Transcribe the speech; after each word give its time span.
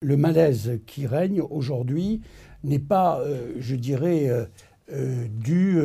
Le 0.00 0.16
malaise 0.16 0.78
qui 0.86 1.08
règne 1.08 1.40
aujourd'hui 1.40 2.20
n'est 2.62 2.78
pas, 2.78 3.18
euh, 3.18 3.54
je 3.58 3.74
dirais, 3.74 4.28
euh, 4.28 4.44
euh, 4.92 5.26
dû 5.28 5.80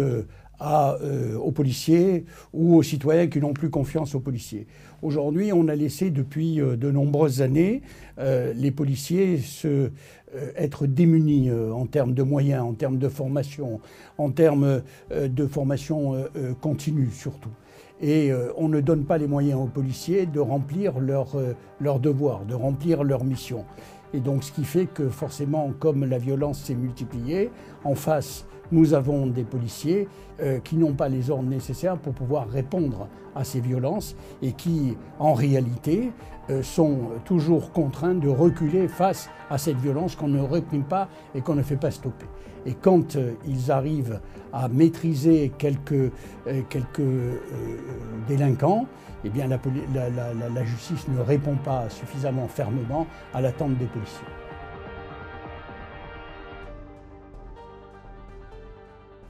aux 0.62 1.52
policiers 1.52 2.24
ou 2.54 2.76
aux 2.76 2.84
citoyens 2.84 3.28
qui 3.28 3.40
n'ont 3.40 3.52
plus 3.52 3.72
confiance 3.72 4.14
aux 4.16 4.22
policiers. 4.22 4.68
Aujourd'hui, 5.02 5.52
on 5.52 5.68
a 5.68 5.76
laissé 5.76 6.10
depuis 6.10 6.56
de 6.58 6.92
nombreuses 6.92 7.42
années 7.42 7.82
les 8.18 8.72
policiers 8.72 9.42
être 10.56 10.88
démunis 10.88 11.52
en 11.52 11.86
termes 11.86 12.14
de 12.14 12.24
moyens, 12.24 12.64
en 12.64 12.74
termes 12.76 12.98
de 12.98 13.10
formation, 13.10 13.82
en 14.18 14.32
termes 14.32 14.84
de 15.12 15.48
formation 15.48 16.16
continue 16.62 17.10
surtout. 17.12 17.52
Et 18.00 18.32
on 18.56 18.70
ne 18.70 18.80
donne 18.80 19.04
pas 19.04 19.18
les 19.18 19.28
moyens 19.28 19.60
aux 19.60 19.68
policiers 19.68 20.28
de 20.28 20.40
remplir 20.40 21.00
leur, 21.00 21.36
leur 21.82 22.00
devoir, 22.00 22.46
de 22.46 22.54
remplir 22.54 23.04
leur 23.04 23.26
mission. 23.26 23.66
Et 24.14 24.20
donc 24.20 24.44
ce 24.44 24.52
qui 24.52 24.64
fait 24.64 24.86
que 24.86 25.10
forcément, 25.10 25.72
comme 25.80 26.06
la 26.06 26.18
violence 26.18 26.60
s'est 26.60 26.76
multipliée, 26.76 27.50
en 27.84 27.96
face, 27.96 28.46
nous 28.72 28.94
avons 28.94 29.28
des 29.28 29.44
policiers 29.44 30.08
euh, 30.42 30.60
qui 30.60 30.76
n'ont 30.78 30.94
pas 30.94 31.10
les 31.10 31.30
ordres 31.30 31.50
nécessaires 31.50 31.98
pour 31.98 32.14
pouvoir 32.14 32.48
répondre 32.50 33.08
à 33.36 33.44
ces 33.44 33.60
violences 33.60 34.16
et 34.42 34.54
qui, 34.54 34.96
en 35.20 35.34
réalité, 35.34 36.12
sont 36.62 37.00
toujours 37.26 37.72
contraints 37.72 38.16
de 38.16 38.30
reculer 38.30 38.88
face 38.88 39.30
à 39.50 39.58
cette 39.58 39.78
violence 39.78 40.16
qu'on 40.16 40.28
ne 40.28 40.42
réprime 40.42 40.84
pas 40.84 41.08
et 41.36 41.42
qu'on 41.42 41.56
ne 41.56 41.64
fait 41.64 41.78
pas 41.78 41.92
stopper. 41.92 42.26
Et 42.66 42.74
quand 42.74 43.16
euh, 43.16 43.34
ils 43.46 43.72
arrivent 43.72 44.22
à 44.54 44.68
maîtriser 44.70 45.52
quelques, 45.58 46.12
quelques 46.70 47.02
délinquants, 48.28 48.86
eh 49.26 49.30
la, 49.30 49.58
la, 50.50 50.64
justice 50.64 51.08
ne 51.08 51.20
répond 51.20 51.56
pas 51.56 51.90
suffisamment 51.90 52.48
fermement 52.48 53.08
à 53.34 53.42
l'attente 53.42 53.78
des 53.78 53.86
policiers. 53.86 54.28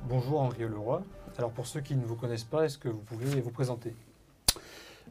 Bonjour 0.09 0.42
Henri 0.42 0.64
Leroy. 0.64 1.03
Alors 1.38 1.52
pour 1.52 1.67
ceux 1.67 1.81
qui 1.81 1.95
ne 1.95 2.05
vous 2.05 2.16
connaissent 2.16 2.44
pas, 2.44 2.66
est-ce 2.66 2.77
que 2.77 2.89
vous 2.89 3.02
pouvez 3.02 3.39
vous 3.39 3.52
présenter? 3.52 3.94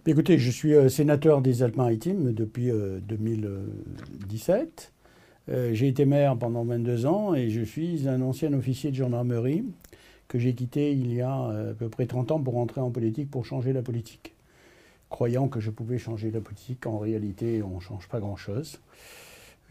Écoutez, 0.05 0.36
je 0.36 0.50
suis 0.50 0.75
euh, 0.75 0.89
sénateur 0.89 1.42
des 1.42 1.62
Alpes-Maritimes 1.62 2.33
depuis 2.33 2.72
2017. 3.06 4.92
Euh, 5.48 5.53
euh, 5.55 5.75
j'ai 5.75 5.86
été 5.86 6.06
maire 6.06 6.36
pendant 6.36 6.64
22 6.64 7.06
ans 7.06 7.34
et 7.34 7.50
je 7.50 7.61
suis 7.61 8.09
un 8.09 8.20
ancien 8.20 8.53
officier 8.53 8.91
de 8.91 8.97
gendarmerie 8.97 9.64
que 10.27 10.41
j'ai 10.41 10.55
quitté 10.55 10.91
il 10.91 11.14
y 11.14 11.20
a 11.20 11.33
à 11.33 11.75
peu 11.78 11.89
près 11.89 12.06
30 12.06 12.33
ans 12.33 12.41
pour 12.41 12.56
entrer 12.56 12.81
en 12.81 12.91
politique, 12.91 13.31
pour 13.31 13.47
changer 13.47 13.72
la 13.72 13.83
politique 13.83 14.34
croyant 15.09 15.47
que 15.47 15.61
je 15.61 15.70
pouvais 15.70 15.98
changer 15.98 16.33
la 16.33 16.41
politique. 16.41 16.84
En 16.84 16.98
réalité, 16.98 17.62
on 17.62 17.77
ne 17.77 17.81
change 17.81 18.09
pas 18.09 18.19
grand-chose. 18.19 18.81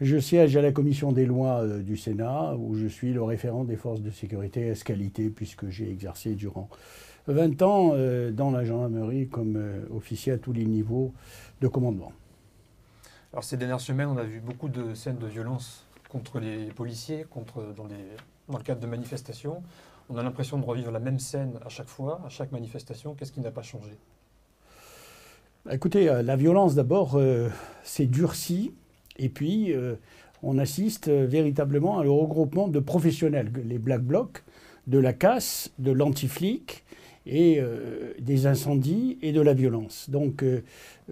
Je 0.00 0.16
siège 0.16 0.56
à 0.56 0.62
la 0.62 0.72
commission 0.72 1.12
des 1.12 1.26
lois 1.26 1.66
du 1.66 1.98
Sénat, 1.98 2.56
où 2.56 2.74
je 2.74 2.86
suis 2.86 3.12
le 3.12 3.22
référent 3.22 3.64
des 3.64 3.76
forces 3.76 4.00
de 4.00 4.10
sécurité 4.10 4.68
escalité, 4.68 5.28
puisque 5.28 5.68
j'ai 5.68 5.90
exercé 5.90 6.34
durant 6.36 6.70
20 7.28 7.62
ans 7.62 7.92
euh, 7.94 8.30
dans 8.30 8.50
la 8.50 8.64
gendarmerie 8.64 9.28
comme 9.28 9.56
euh, 9.56 9.84
officier 9.94 10.32
à 10.32 10.38
tous 10.38 10.52
les 10.52 10.64
niveaux 10.64 11.12
de 11.60 11.68
commandement. 11.68 12.12
Alors 13.32 13.44
ces 13.44 13.56
dernières 13.56 13.80
semaines, 13.80 14.08
on 14.08 14.16
a 14.16 14.24
vu 14.24 14.40
beaucoup 14.40 14.68
de 14.68 14.94
scènes 14.94 15.18
de 15.18 15.26
violence 15.26 15.86
contre 16.08 16.40
les 16.40 16.66
policiers, 16.66 17.24
contre, 17.30 17.62
dans, 17.76 17.86
dans 18.48 18.58
le 18.58 18.64
cadre 18.64 18.80
de 18.80 18.86
manifestations. 18.86 19.62
On 20.10 20.18
a 20.18 20.22
l'impression 20.22 20.58
de 20.58 20.64
revivre 20.64 20.90
la 20.90 20.98
même 20.98 21.18
scène 21.18 21.58
à 21.64 21.68
chaque 21.68 21.88
fois, 21.88 22.20
à 22.26 22.28
chaque 22.28 22.52
manifestation. 22.52 23.14
Qu'est-ce 23.14 23.32
qui 23.32 23.40
n'a 23.40 23.52
pas 23.52 23.62
changé? 23.62 23.96
Écoutez, 25.70 26.10
euh, 26.10 26.22
la 26.22 26.36
violence 26.36 26.74
d'abord 26.74 27.14
euh, 27.14 27.48
s'est 27.84 28.06
durcie 28.06 28.74
et 29.16 29.28
puis 29.28 29.74
on 30.42 30.56
assiste 30.58 31.08
véritablement 31.08 31.98
à 31.98 32.02
le 32.02 32.10
regroupement 32.10 32.66
de 32.66 32.80
professionnels, 32.80 33.52
les 33.66 33.78
Black 33.78 34.00
Blocs, 34.00 34.42
de 34.86 34.98
la 34.98 35.12
casse, 35.12 35.70
de 35.78 35.92
l'antiflic 35.92 36.81
et 37.26 37.60
des 38.18 38.46
incendies 38.46 39.18
et 39.22 39.30
de 39.30 39.40
la 39.40 39.54
violence. 39.54 40.10
Donc 40.10 40.44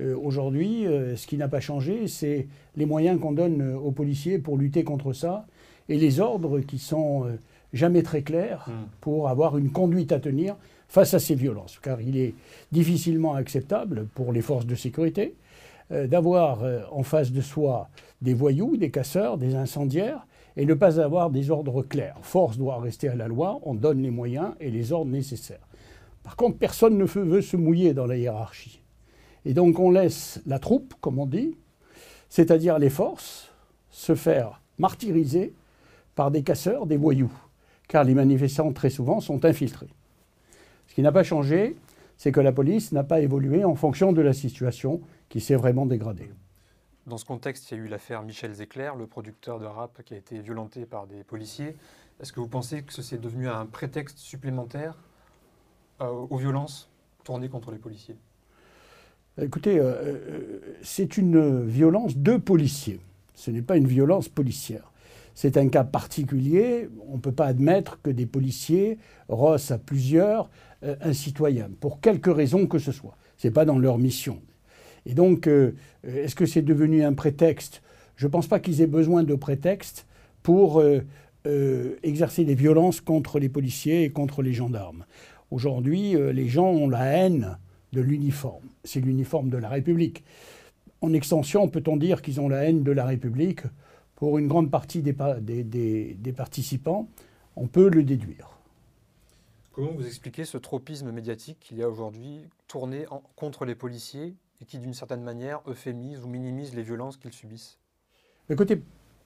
aujourd'hui, 0.01 0.84
ce 1.15 1.27
qui 1.27 1.37
n'a 1.37 1.47
pas 1.47 1.61
changé, 1.61 2.09
c'est 2.09 2.49
les 2.77 2.84
moyens 2.87 3.21
qu'on 3.21 3.33
donne 3.33 3.75
aux 3.75 3.93
policiers 3.93 4.39
pour 4.39 4.57
lutter 4.57 4.83
contre 4.83 5.12
ça 5.12 5.47
et 5.89 5.99
les 5.99 6.19
ordres 6.19 6.59
qui 6.61 6.79
sont 6.79 7.27
jamais 7.73 8.03
très 8.03 8.23
clairs 8.23 8.67
hmm. 8.69 8.89
pour 9.01 9.29
avoir 9.29 9.57
une 9.57 9.71
conduite 9.71 10.12
à 10.12 10.21
tenir 10.21 10.57
face 10.89 11.15
à 11.15 11.21
ces 11.21 11.34
violences, 11.34 11.79
car 11.81 12.01
il 12.01 12.17
est 12.17 12.34
difficilement 12.73 13.34
acceptable 13.34 14.07
pour 14.15 14.33
les 14.33 14.43
forces 14.43 14.67
de 14.67 14.75
sécurité 14.75 15.34
euh, 15.93 16.07
d'avoir 16.07 16.65
euh, 16.65 16.81
en 16.91 17.05
face 17.05 17.33
de 17.33 17.41
soi 17.41 17.89
des 18.23 18.34
voyous, 18.34 18.77
des 18.77 18.91
casseurs, 18.91 19.39
des 19.39 19.55
incendiaires, 19.55 20.27
et 20.57 20.67
ne 20.67 20.75
pas 20.75 21.01
avoir 21.01 21.31
des 21.31 21.51
ordres 21.51 21.83
clairs. 21.83 22.17
Force 22.23 22.59
doit 22.59 22.81
rester 22.81 23.09
à 23.09 23.15
la 23.15 23.29
loi, 23.29 23.61
on 23.63 23.75
donne 23.75 24.03
les 24.03 24.11
moyens 24.11 24.51
et 24.61 24.71
les 24.71 24.93
ordres 24.93 25.11
nécessaires. 25.11 25.70
Par 26.23 26.37
contre, 26.37 26.59
personne 26.59 26.99
ne 26.99 27.05
veut 27.05 27.43
se 27.43 27.57
mouiller 27.57 27.95
dans 27.95 28.07
la 28.07 28.17
hiérarchie. 28.17 28.83
Et 29.45 29.55
donc 29.55 29.79
on 29.79 29.91
laisse 29.91 30.41
la 30.47 30.59
troupe, 30.59 30.95
comme 31.01 31.19
on 31.19 31.27
dit, 31.27 31.57
c'est-à-dire 32.29 32.79
les 32.79 32.91
forces, 32.91 33.51
se 33.91 34.15
faire 34.15 34.61
martyriser 34.79 35.55
par 36.15 36.31
des 36.31 36.43
casseurs, 36.43 36.87
des 36.87 36.97
voyous, 36.97 37.33
car 37.89 38.05
les 38.05 38.15
manifestants 38.15 38.73
très 38.73 38.91
souvent 38.91 39.21
sont 39.21 39.45
infiltrés. 39.45 39.89
Ce 40.87 40.95
qui 40.95 41.03
n'a 41.03 41.13
pas 41.13 41.23
changé, 41.23 41.77
c'est 42.17 42.33
que 42.33 42.41
la 42.41 42.53
police 42.53 42.93
n'a 42.93 43.05
pas 43.05 43.21
évolué 43.21 43.65
en 43.65 43.75
fonction 43.75 44.13
de 44.13 44.21
la 44.21 44.33
situation 44.33 45.01
qui 45.29 45.41
s'est 45.41 45.55
vraiment 45.55 45.87
dégradée. 45.87 46.31
Dans 47.07 47.17
ce 47.17 47.25
contexte, 47.25 47.71
il 47.71 47.79
y 47.79 47.81
a 47.81 47.85
eu 47.85 47.89
l'affaire 47.89 48.23
Michel 48.23 48.53
Zecler, 48.53 48.91
le 48.99 49.07
producteur 49.07 49.59
de 49.59 49.65
rap 49.65 50.03
qui 50.05 50.15
a 50.15 50.19
été 50.19 50.39
violenté 50.41 50.85
par 50.85 51.07
des 51.07 51.25
policiers. 51.25 51.77
Est-ce 52.21 52.33
que 52.33 52.41
vous 52.41 52.49
pensez 52.49 52.83
que 52.83 52.93
c'est 52.93 53.21
devenu 53.21 53.49
un 53.49 53.65
prétexte 53.65 54.19
supplémentaire? 54.19 54.97
Aux 56.00 56.37
violences 56.37 56.91
tournées 57.25 57.49
contre 57.49 57.71
les 57.71 57.78
policiers 57.78 58.16
Écoutez, 59.41 59.78
euh, 59.78 59.84
euh, 59.84 60.61
c'est 60.83 61.16
une 61.16 61.65
violence 61.66 62.16
de 62.16 62.37
policiers. 62.37 63.00
Ce 63.34 63.50
n'est 63.50 63.62
pas 63.62 63.77
une 63.77 63.87
violence 63.87 64.28
policière. 64.28 64.91
C'est 65.34 65.56
un 65.56 65.69
cas 65.69 65.84
particulier. 65.84 66.89
On 67.09 67.16
ne 67.16 67.21
peut 67.21 67.33
pas 67.33 67.47
admettre 67.47 68.00
que 68.03 68.10
des 68.10 68.27
policiers 68.27 68.99
rossent 69.28 69.71
à 69.71 69.78
plusieurs 69.78 70.50
euh, 70.83 70.97
un 71.00 71.12
citoyen, 71.12 71.71
pour 71.81 72.00
quelque 72.00 72.31
raison 72.31 72.66
que 72.66 72.78
ce 72.78 72.93
soit. 72.93 73.16
Ce 73.37 73.47
n'est 73.47 73.53
pas 73.53 73.65
dans 73.65 73.78
leur 73.78 73.99
mission. 73.99 74.41
Et 75.06 75.15
donc, 75.15 75.47
euh, 75.47 75.72
est-ce 76.05 76.34
que 76.34 76.47
c'est 76.47 76.62
devenu 76.62 77.05
un 77.05 77.12
prétexte? 77.12 77.83
Je 78.16 78.27
ne 78.27 78.31
pense 78.31 78.47
pas 78.47 78.60
qu'ils 78.60 78.83
aient 78.83 78.87
besoin 78.87 79.22
de 79.22 79.34
prétexte 79.34 80.06
pour 80.43 80.81
euh, 80.81 81.97
exercer 82.03 82.44
des 82.44 82.55
violences 82.55 83.00
contre 83.00 83.39
les 83.39 83.49
policiers 83.49 84.05
et 84.05 84.10
contre 84.10 84.43
les 84.43 84.53
gendarmes. 84.53 85.05
Aujourd'hui, 85.50 86.15
les 86.33 86.49
gens 86.49 86.69
ont 86.69 86.88
la 86.88 87.05
haine 87.05 87.59
de 87.93 88.00
l'uniforme. 88.00 88.65
C'est 88.84 89.00
l'uniforme 89.00 89.50
de 89.50 89.56
la 89.56 89.69
République. 89.69 90.25
En 91.00 91.12
extension, 91.12 91.69
peut-on 91.69 91.97
dire 91.97 92.22
qu'ils 92.22 92.41
ont 92.41 92.49
la 92.49 92.65
haine 92.65 92.83
de 92.83 92.93
la 92.93 93.05
République 93.05 93.62
pour 94.21 94.37
une 94.37 94.49
grande 94.49 94.71
partie 94.71 95.00
des, 95.00 95.15
des, 95.65 96.33
participants, 96.33 97.09
on 97.56 97.66
peut 97.66 97.89
le 97.89 98.03
déduire. 98.03 98.50
Comment 99.72 99.93
vous 99.93 100.06
expliquez 100.06 100.44
ce 100.44 100.59
tropisme 100.59 101.10
médiatique 101.10 101.59
qu'il 101.59 101.78
y 101.78 101.83
a 101.83 101.89
aujourd'hui 101.89 102.43
tourné 102.69 103.06
contre 103.34 103.65
les 103.65 103.75
policiers 103.75 104.34
et 104.60 104.66
qui, 104.66 104.78
d'une 104.78 104.93
certaine 104.93 105.22
manière, 105.22 105.62
euphémise 105.66 106.22
ou 106.22 106.28
minimise 106.28 106.75
les 106.75 106.83
violences 106.83 107.16
qu'ils 107.16 107.33
subissent? 107.33 107.78
Écoutez, 108.50 108.83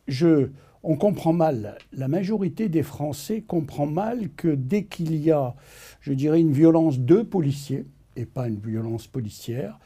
je, 0.06 0.50
on 0.84 0.96
comprend 0.96 1.32
mal, 1.32 1.78
la 1.92 2.08
majorité 2.08 2.68
des 2.68 2.82
Français 2.82 3.40
comprend 3.40 3.86
mal 3.86 4.28
que 4.36 4.48
dès 4.48 4.84
qu'il 4.84 5.16
y 5.16 5.30
a, 5.30 5.54
je 6.00 6.12
dirais, 6.12 6.40
une 6.40 6.52
violence 6.52 7.00
de 7.00 7.22
policiers, 7.22 7.86
et 8.16 8.26
pas 8.26 8.48
une 8.48 8.60
violence 8.60 9.06
policière, 9.06 9.78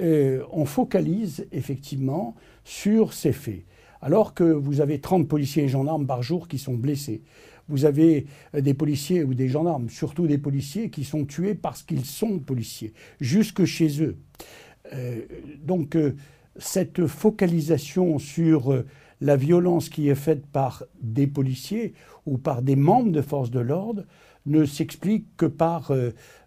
euh, 0.00 0.44
on 0.52 0.64
focalise 0.64 1.46
effectivement 1.52 2.34
sur 2.64 3.12
ces 3.12 3.32
faits 3.32 3.64
alors 4.00 4.34
que 4.34 4.44
vous 4.44 4.82
avez 4.82 5.00
30 5.00 5.26
policiers 5.26 5.64
et 5.64 5.68
gendarmes 5.68 6.06
par 6.06 6.22
jour 6.22 6.46
qui 6.46 6.58
sont 6.58 6.74
blessés. 6.74 7.22
Vous 7.68 7.86
avez 7.86 8.26
euh, 8.54 8.60
des 8.60 8.74
policiers 8.74 9.24
ou 9.24 9.32
des 9.32 9.48
gendarmes, 9.48 9.88
surtout 9.88 10.26
des 10.26 10.36
policiers, 10.36 10.90
qui 10.90 11.04
sont 11.04 11.24
tués 11.24 11.54
parce 11.54 11.82
qu'ils 11.82 12.04
sont 12.04 12.38
policiers, 12.38 12.92
jusque 13.20 13.64
chez 13.64 14.02
eux. 14.02 14.18
Euh, 14.92 15.22
donc 15.64 15.96
cette 16.58 17.06
focalisation 17.06 18.18
sur 18.18 18.84
la 19.24 19.36
violence 19.36 19.88
qui 19.88 20.10
est 20.10 20.14
faite 20.14 20.46
par 20.46 20.84
des 21.00 21.26
policiers 21.26 21.94
ou 22.26 22.36
par 22.36 22.60
des 22.60 22.76
membres 22.76 23.10
de 23.10 23.22
forces 23.22 23.50
de 23.50 23.60
l'ordre 23.60 24.04
ne 24.44 24.66
s'explique 24.66 25.26
que 25.38 25.46
par 25.46 25.92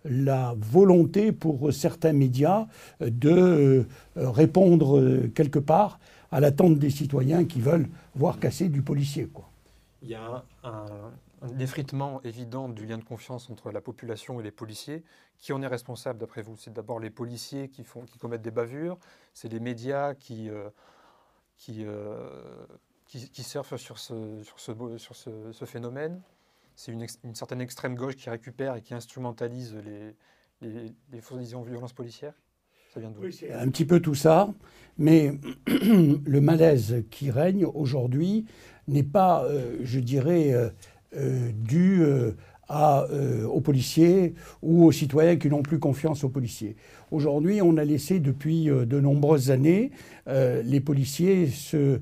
la 0.06 0.54
volonté 0.60 1.32
pour 1.32 1.74
certains 1.74 2.14
médias 2.14 2.68
de 3.00 3.88
répondre 4.16 5.28
quelque 5.34 5.58
part 5.58 6.00
à 6.32 6.40
l'attente 6.40 6.78
des 6.78 6.92
citoyens 6.92 7.46
qui 7.46 7.62
veulent 7.62 7.88
voir 8.14 8.40
casser 8.40 8.70
du 8.70 8.84
policier. 8.84 9.26
Quoi. 9.26 9.50
Il 10.04 10.10
y 10.10 10.16
a 10.16 10.44
un, 10.64 10.86
effritement 11.60 12.22
évident 12.24 12.70
du 12.70 12.86
lien 12.86 13.00
de 13.00 13.04
confiance 13.04 13.50
entre 13.50 13.72
la 13.72 13.82
population 13.82 14.40
et 14.40 14.44
les 14.44 14.52
policiers. 14.52 15.04
Qui 15.40 15.54
en 15.54 15.62
est 15.64 15.68
responsable 15.68 16.20
d'après 16.20 16.44
vous? 16.44 16.56
C'est 16.58 16.74
d'abord 16.74 17.00
les 17.00 17.10
policiers 17.10 17.70
qui, 17.70 17.84
qui 17.84 18.20
commettent 18.20 18.42
des 18.44 18.52
bavures, 18.52 18.98
c'est 19.34 19.52
les 19.52 19.60
médias 19.60 20.14
qui, 20.14 20.50
euh, 21.80 22.66
qui, 23.06 23.30
qui, 23.30 23.44
surfent 23.44 23.78
sur 23.78 24.00
ce, 24.00 24.42
sur 24.44 24.60
ce, 24.60 24.98
sur 24.98 25.16
ce, 25.16 25.66
phénomène. 25.66 26.22
C'est 26.76 26.92
une, 26.92 27.06
une, 27.24 27.36
certaine 27.36 27.62
extrême 27.62 27.96
gauche 27.96 28.16
qui 28.16 28.30
récupère 28.30 28.76
et 28.76 28.82
qui 28.82 28.94
instrumentalise 28.94 29.76
les, 29.76 30.16
les, 30.62 30.94
les 31.12 31.20
violences 31.20 31.94
policières 31.94 32.34
ça 32.94 33.02
vient 33.02 33.14
oui, 33.20 33.34
c'est 33.34 33.52
un 33.52 33.68
petit 33.68 33.84
peu 33.84 34.00
tout 34.00 34.16
ça, 34.16 34.50
mais 34.98 35.34
le 35.68 36.40
malaise 36.40 37.04
qui 37.12 37.30
règne 37.32 37.66
aujourd'hui 37.66 38.46
n'est 38.88 39.04
pas, 39.04 39.46
je 39.82 40.00
dirais, 40.00 40.54
dû 41.14 42.02
euh, 42.70 43.46
aux 43.46 43.62
policiers 43.62 44.34
ou 44.62 44.84
aux 44.84 44.92
citoyens 44.92 45.38
qui 45.38 45.48
n'ont 45.48 45.62
plus 45.62 45.80
confiance 45.80 46.26
aux 46.26 46.30
policiers. 46.30 46.76
Aujourd'hui, 47.12 47.62
on 47.62 47.78
a 47.78 47.86
laissé 47.86 48.20
depuis 48.20 48.70
euh, 48.70 48.86
de 48.86 49.00
nombreuses 49.00 49.52
années 49.52 49.92
euh, 50.28 50.62
les 50.64 50.82
policiers 50.82 51.48
se, 51.48 52.02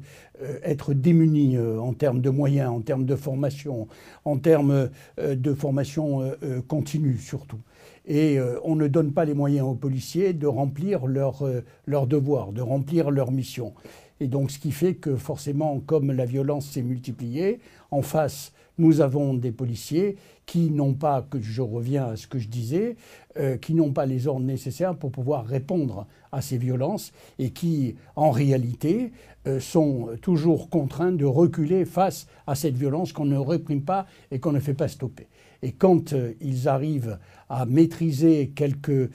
être 0.63 0.95
démunis 0.95 1.57
en 1.57 1.93
termes 1.93 2.19
de 2.19 2.29
moyens, 2.29 2.69
en 2.69 2.81
termes 2.81 3.05
de 3.05 3.15
formation, 3.15 3.87
en 4.25 4.37
termes 4.37 4.89
de 5.17 5.53
formation 5.53 6.29
continue 6.67 7.17
surtout. 7.17 7.61
Et 8.05 8.37
on 8.65 8.75
ne 8.75 8.89
donne 8.89 9.13
pas 9.13 9.23
les 9.23 9.33
moyens 9.33 9.65
aux 9.65 9.75
policiers 9.75 10.33
de 10.33 10.45
remplir 10.45 11.05
leur, 11.05 11.41
leur 11.85 12.05
devoir, 12.05 12.51
de 12.51 12.61
remplir 12.61 13.11
leur 13.11 13.31
mission. 13.31 13.73
Et 14.19 14.27
donc, 14.27 14.51
ce 14.51 14.59
qui 14.59 14.71
fait 14.71 14.95
que 14.95 15.15
forcément, 15.15 15.79
comme 15.79 16.11
la 16.11 16.25
violence 16.25 16.65
s'est 16.65 16.81
multipliée, 16.81 17.59
en 17.91 18.01
face, 18.01 18.51
nous 18.77 19.01
avons 19.01 19.33
des 19.33 19.51
policiers 19.51 20.17
qui 20.45 20.69
n'ont 20.69 20.93
pas, 20.93 21.25
je 21.39 21.61
reviens 21.61 22.07
à 22.07 22.15
ce 22.15 22.27
que 22.27 22.39
je 22.39 22.47
disais, 22.47 22.97
euh, 23.37 23.57
qui 23.57 23.73
n'ont 23.73 23.91
pas 23.91 24.05
les 24.05 24.27
ordres 24.27 24.45
nécessaires 24.45 24.95
pour 24.95 25.11
pouvoir 25.11 25.45
répondre 25.45 26.07
à 26.31 26.41
ces 26.41 26.57
violences 26.57 27.11
et 27.39 27.51
qui, 27.51 27.95
en 28.15 28.31
réalité, 28.31 29.11
euh, 29.47 29.59
sont 29.59 30.09
toujours 30.21 30.69
contraints 30.69 31.11
de 31.11 31.25
reculer 31.25 31.85
face 31.85 32.27
à 32.47 32.55
cette 32.55 32.75
violence 32.75 33.11
qu'on 33.11 33.25
ne 33.25 33.37
réprime 33.37 33.83
pas 33.83 34.05
et 34.31 34.39
qu'on 34.39 34.51
ne 34.51 34.59
fait 34.59 34.73
pas 34.73 34.87
stopper. 34.87 35.27
Et 35.63 35.71
quand 35.71 36.13
euh, 36.13 36.33
ils 36.41 36.67
arrivent 36.67 37.17
à 37.49 37.65
maîtriser 37.65 38.51
quelques, 38.55 39.11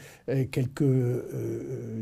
quelques 0.52 0.84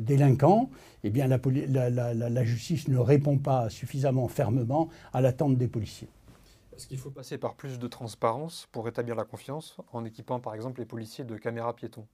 délinquants, 0.06 0.68
eh 1.02 1.08
bien 1.08 1.26
la 1.26 2.44
justice 2.44 2.88
ne 2.88 2.98
répond 2.98 3.38
pas 3.38 3.70
suffisamment 3.70 4.28
fermement 4.28 4.90
à 5.14 5.22
l'attente 5.22 5.56
des 5.56 5.68
policiers. 5.68 6.08
Est-ce 6.78 6.86
qu'il 6.86 6.98
faut 6.98 7.10
passer 7.10 7.38
par 7.38 7.56
plus 7.56 7.80
de 7.80 7.88
transparence 7.88 8.68
pour 8.70 8.84
rétablir 8.84 9.16
la 9.16 9.24
confiance 9.24 9.78
en 9.92 10.04
équipant 10.04 10.38
par 10.38 10.54
exemple 10.54 10.78
les 10.78 10.86
policiers 10.86 11.24
de 11.24 11.36
caméras 11.36 11.74
piétons 11.74 12.06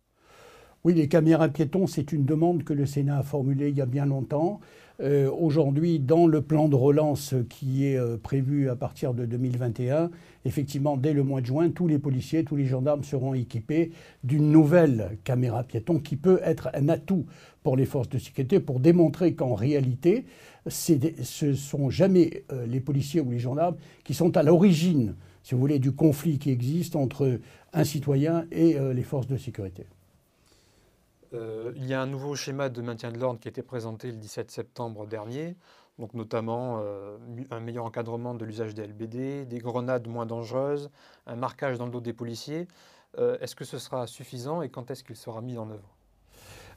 Oui, 0.85 0.95
les 0.95 1.07
caméras 1.07 1.51
piétons, 1.51 1.87
c'est 1.87 2.13
une 2.13 2.25
demande 2.25 2.65
que 2.65 2.73
le 2.73 2.87
Sénat 2.87 3.19
a 3.19 3.23
formulée 3.23 3.69
il 3.69 3.77
y 3.77 3.83
a 3.83 3.87
bien 3.87 4.07
longtemps. 4.07 4.61
Euh, 5.01 5.29
aujourd'hui, 5.29 5.99
dans 5.99 6.29
le 6.29 6.41
plan 6.41 6.69
de 6.69 6.77
relance 6.77 7.35
qui 7.51 7.87
est 7.87 7.97
euh, 7.97 8.17
prévu 8.17 8.71
à 8.71 8.77
partir 8.77 9.13
de 9.13 9.27
2021, 9.27 10.11
effectivement, 10.45 10.97
dès 10.97 11.13
le 11.13 11.25
mois 11.25 11.41
de 11.41 11.47
juin, 11.47 11.71
tous 11.71 11.89
les 11.89 11.99
policiers, 11.99 12.45
tous 12.45 12.55
les 12.55 12.67
gendarmes 12.67 13.03
seront 13.03 13.35
équipés 13.35 13.91
d'une 14.23 14.53
nouvelle 14.53 15.19
caméra 15.25 15.65
piéton 15.65 15.99
qui 15.99 16.15
peut 16.15 16.39
être 16.45 16.71
un 16.75 16.89
atout 16.89 17.27
pour 17.65 17.77
les 17.77 17.87
forces 17.87 18.09
de 18.09 18.19
sécurité 18.19 18.61
pour 18.61 18.79
démontrer 18.79 19.35
qu'en 19.35 19.55
réalité, 19.55 20.27
ce 20.69 21.45
ne 21.47 21.55
sont 21.55 21.91
jamais 21.91 22.45
euh, 22.53 22.65
les 22.67 22.81
policiers 22.81 23.21
ou 23.21 23.33
les 23.33 23.41
gendarmes 23.41 23.77
qui 24.05 24.15
sont 24.15 24.37
à 24.37 24.45
l'origine, 24.45 25.17
si 25.43 25.57
vous 25.57 25.61
voulez, 25.61 25.81
du 25.81 25.91
conflit 25.91 26.39
qui 26.39 26.51
existe 26.51 26.95
entre 26.95 27.41
un 27.73 27.85
citoyen 27.85 28.47
et 28.53 28.79
les 28.95 29.03
forces 29.03 29.27
de 29.27 29.37
sécurité. 29.37 29.85
Euh, 31.35 31.73
il 31.77 31.87
y 31.87 31.95
a 31.95 32.01
un 32.01 32.07
nouveau 32.07 32.37
schéma 32.37 32.69
de 32.69 32.81
maintien 32.81 33.11
de 33.11 33.19
l'ordre 33.19 33.41
qui 33.41 33.49
a 33.49 33.51
été 33.51 33.63
présenté 33.63 34.09
le 34.09 34.17
17 34.17 34.51
septembre 34.51 35.07
dernier, 35.07 35.57
donc 35.99 36.15
notamment 36.15 36.81
euh, 36.81 37.17
un 37.51 37.61
meilleur 37.61 37.85
encadrement 37.85 38.35
de 38.35 38.45
l'usage 38.45 38.75
des 38.75 38.87
LBD, 38.87 39.47
des 39.47 39.59
grenades 39.59 40.07
moins 40.07 40.27
dangereuses, 40.27 40.91
un 41.27 41.37
marquage 41.37 41.79
dans 41.79 41.87
le 41.87 41.93
dos 41.93 42.01
des 42.01 42.13
policiers. 42.13 42.69
Euh, 43.19 43.37
est-ce 43.41 43.57
que 43.57 43.65
ce 43.65 43.79
sera 43.79 44.07
suffisant 44.07 44.63
et 44.63 44.69
quand 44.69 44.91
est-ce 44.91 45.03
qu'il 45.03 45.17
sera 45.17 45.41
mis 45.41 45.59
en 45.59 45.71
œuvre? 45.71 45.89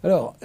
Alors, 0.03 0.35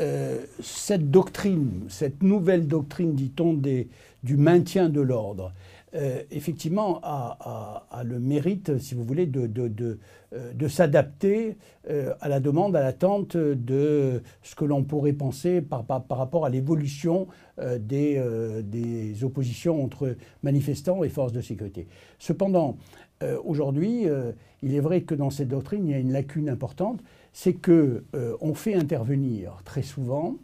cette 0.62 1.11
doctrine, 1.11 1.85
cette 1.91 2.23
nouvelle 2.23 2.67
doctrine, 2.67 3.15
dit-on, 3.15 3.53
du 3.53 4.37
maintien 4.38 4.88
de 4.88 5.03
l'ordre, 5.03 5.53
euh, 5.94 6.23
effectivement, 6.31 7.00
a, 7.03 8.03
le 8.05 8.19
mérite, 8.19 8.79
si 8.79 8.94
vous 8.94 9.05
voulez, 9.05 9.27
de, 9.27 9.99
euh, 10.33 10.69
s'adapter 10.69 11.59
euh, 11.91 12.15
à 12.21 12.29
la 12.29 12.41
demande, 12.41 12.75
à 12.77 12.83
l'attente 12.83 13.37
de 13.37 14.23
ce 14.43 14.55
que 14.55 14.65
l'on 14.65 14.85
pourrait 14.85 15.12
penser 15.12 15.61
par, 15.61 15.85
par, 15.85 16.17
rapport 16.17 16.47
à 16.47 16.50
l'évolution 16.50 17.27
des, 17.79 18.23
des, 18.65 19.25
oppositions 19.25 19.85
entre 19.85 20.17
manifestants 20.43 21.05
et 21.05 21.11
forces 21.11 21.33
de 21.33 21.41
sécurité. 21.41 21.87
Cependant, 22.19 22.77
aujourd'hui, 23.44 24.06
il 24.62 24.75
est 24.75 24.81
vrai 24.81 25.03
que 25.03 25.15
dans 25.15 25.31
cette 25.31 25.49
doctrine, 25.49 25.87
il 25.87 25.91
y 25.91 25.94
a 25.94 25.99
une 25.99 26.12
lacune 26.12 26.49
importante, 26.49 27.00
c'est 27.33 27.53
que 27.53 28.05
on 28.41 28.55
fait 28.55 28.75
intervenir 28.75 29.61
très 29.65 29.83
souvent 29.83 30.37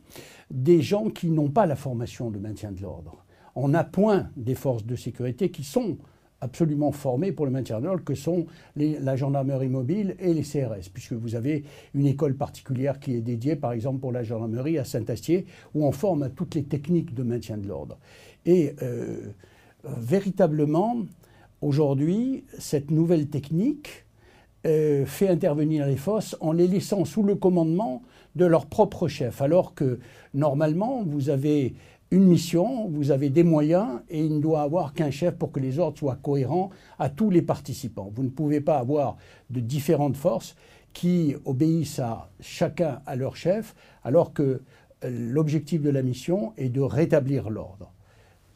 des 0.50 0.82
gens 0.82 1.08
qui 1.08 1.30
n'ont 1.30 1.50
pas 1.50 1.66
la 1.66 1.76
formation 1.76 2.30
de 2.30 2.38
maintien 2.38 2.70
de 2.72 2.82
l'ordre 2.82 3.24
on 3.54 3.74
appoint 3.74 4.28
des 4.36 4.54
forces 4.54 4.84
de 4.84 4.96
sécurité 4.96 5.50
qui 5.50 5.64
sont 5.64 5.98
absolument 6.40 6.92
formées 6.92 7.32
pour 7.32 7.46
le 7.46 7.52
maintien 7.52 7.80
de 7.80 7.86
l'ordre, 7.86 8.04
que 8.04 8.14
sont 8.14 8.46
la 8.76 9.16
gendarmerie 9.16 9.68
mobile 9.68 10.14
et 10.20 10.32
les 10.34 10.42
CRS, 10.42 10.88
puisque 10.92 11.14
vous 11.14 11.34
avez 11.34 11.64
une 11.94 12.06
école 12.06 12.34
particulière 12.34 13.00
qui 13.00 13.14
est 13.14 13.20
dédiée, 13.20 13.56
par 13.56 13.72
exemple, 13.72 13.98
pour 13.98 14.12
la 14.12 14.22
gendarmerie 14.22 14.78
à 14.78 14.84
Saint-Astier, 14.84 15.46
où 15.74 15.84
on 15.84 15.92
forme 15.92 16.30
toutes 16.30 16.54
les 16.54 16.64
techniques 16.64 17.14
de 17.14 17.22
maintien 17.22 17.58
de 17.58 17.66
l'ordre. 17.66 17.98
Et 18.46 18.74
euh, 18.82 19.32
véritablement, 19.84 20.98
aujourd'hui, 21.60 22.44
cette 22.58 22.90
nouvelle 22.90 23.28
technique 23.28 24.04
euh, 24.66 25.06
fait 25.06 25.28
intervenir 25.28 25.86
les 25.86 25.96
forces 25.96 26.36
en 26.40 26.52
les 26.52 26.68
laissant 26.68 27.04
sous 27.04 27.22
le 27.22 27.34
commandement 27.34 28.02
de 28.36 28.44
leur 28.44 28.66
propre 28.66 29.08
chef, 29.08 29.42
alors 29.42 29.74
que 29.74 29.98
normalement, 30.34 31.02
vous 31.04 31.30
avez 31.30 31.74
une 32.10 32.24
mission, 32.24 32.88
vous 32.88 33.10
avez 33.10 33.28
des 33.28 33.42
moyens 33.42 34.00
et 34.08 34.24
il 34.24 34.36
ne 34.36 34.40
doit 34.40 34.62
avoir 34.62 34.94
qu'un 34.94 35.10
chef 35.10 35.34
pour 35.34 35.52
que 35.52 35.60
les 35.60 35.78
ordres 35.78 35.98
soient 35.98 36.18
cohérents 36.22 36.70
à 36.98 37.10
tous 37.10 37.28
les 37.28 37.42
participants. 37.42 38.10
Vous 38.14 38.22
ne 38.22 38.30
pouvez 38.30 38.60
pas 38.60 38.78
avoir 38.78 39.18
de 39.50 39.60
différentes 39.60 40.16
forces 40.16 40.56
qui 40.94 41.34
obéissent 41.44 41.98
à 41.98 42.30
chacun 42.40 43.02
à 43.06 43.14
leur 43.14 43.36
chef 43.36 43.74
alors 44.04 44.32
que 44.32 44.62
euh, 45.04 45.30
l'objectif 45.32 45.82
de 45.82 45.90
la 45.90 46.02
mission 46.02 46.54
est 46.56 46.70
de 46.70 46.80
rétablir 46.80 47.50
l'ordre. 47.50 47.92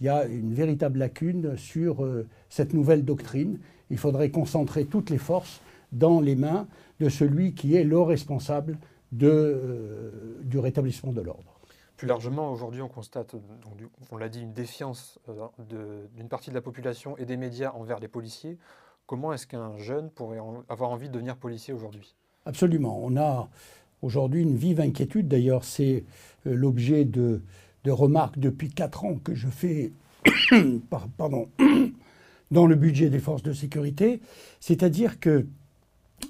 Il 0.00 0.06
y 0.06 0.08
a 0.08 0.24
une 0.24 0.54
véritable 0.54 0.98
lacune 0.98 1.56
sur 1.56 2.04
euh, 2.04 2.26
cette 2.48 2.72
nouvelle 2.72 3.04
doctrine. 3.04 3.58
Il 3.90 3.98
faudrait 3.98 4.30
concentrer 4.30 4.86
toutes 4.86 5.10
les 5.10 5.18
forces 5.18 5.60
dans 5.92 6.20
les 6.20 6.36
mains 6.36 6.66
de 7.00 7.10
celui 7.10 7.52
qui 7.52 7.76
est 7.76 7.84
le 7.84 8.00
responsable 8.00 8.78
euh, 9.22 10.40
du 10.42 10.58
rétablissement 10.58 11.12
de 11.12 11.20
l'ordre. 11.20 11.51
Plus 12.02 12.08
largement, 12.08 12.50
aujourd'hui, 12.50 12.82
on 12.82 12.88
constate, 12.88 13.36
on 14.10 14.16
l'a 14.16 14.28
dit, 14.28 14.42
une 14.42 14.52
défiance 14.52 15.20
euh, 15.28 16.04
d'une 16.16 16.28
partie 16.28 16.50
de 16.50 16.54
la 16.56 16.60
population 16.60 17.16
et 17.16 17.24
des 17.24 17.36
médias 17.36 17.70
envers 17.74 18.00
les 18.00 18.08
policiers. 18.08 18.58
Comment 19.06 19.32
est-ce 19.32 19.46
qu'un 19.46 19.78
jeune 19.78 20.10
pourrait 20.10 20.40
avoir 20.68 20.90
envie 20.90 21.06
de 21.06 21.12
devenir 21.12 21.36
policier 21.36 21.72
aujourd'hui? 21.72 22.16
Absolument. 22.44 22.98
On 23.04 23.16
a 23.16 23.48
aujourd'hui 24.02 24.42
une 24.42 24.56
vive 24.56 24.80
inquiétude. 24.80 25.28
D'ailleurs, 25.28 25.62
c'est 25.62 26.02
euh, 26.48 26.54
l'objet 26.56 27.04
de, 27.04 27.40
remarques 27.86 28.40
depuis 28.40 28.70
quatre 28.70 29.04
ans 29.04 29.14
que 29.22 29.36
je 29.36 29.46
fais 29.46 29.92
pardon, 31.16 31.50
dans 32.50 32.66
le 32.66 32.74
budget 32.74 33.10
des 33.10 33.20
forces 33.20 33.44
de 33.44 33.52
sécurité. 33.52 34.20
C'est-à-dire 34.58 35.20
que, 35.20 35.46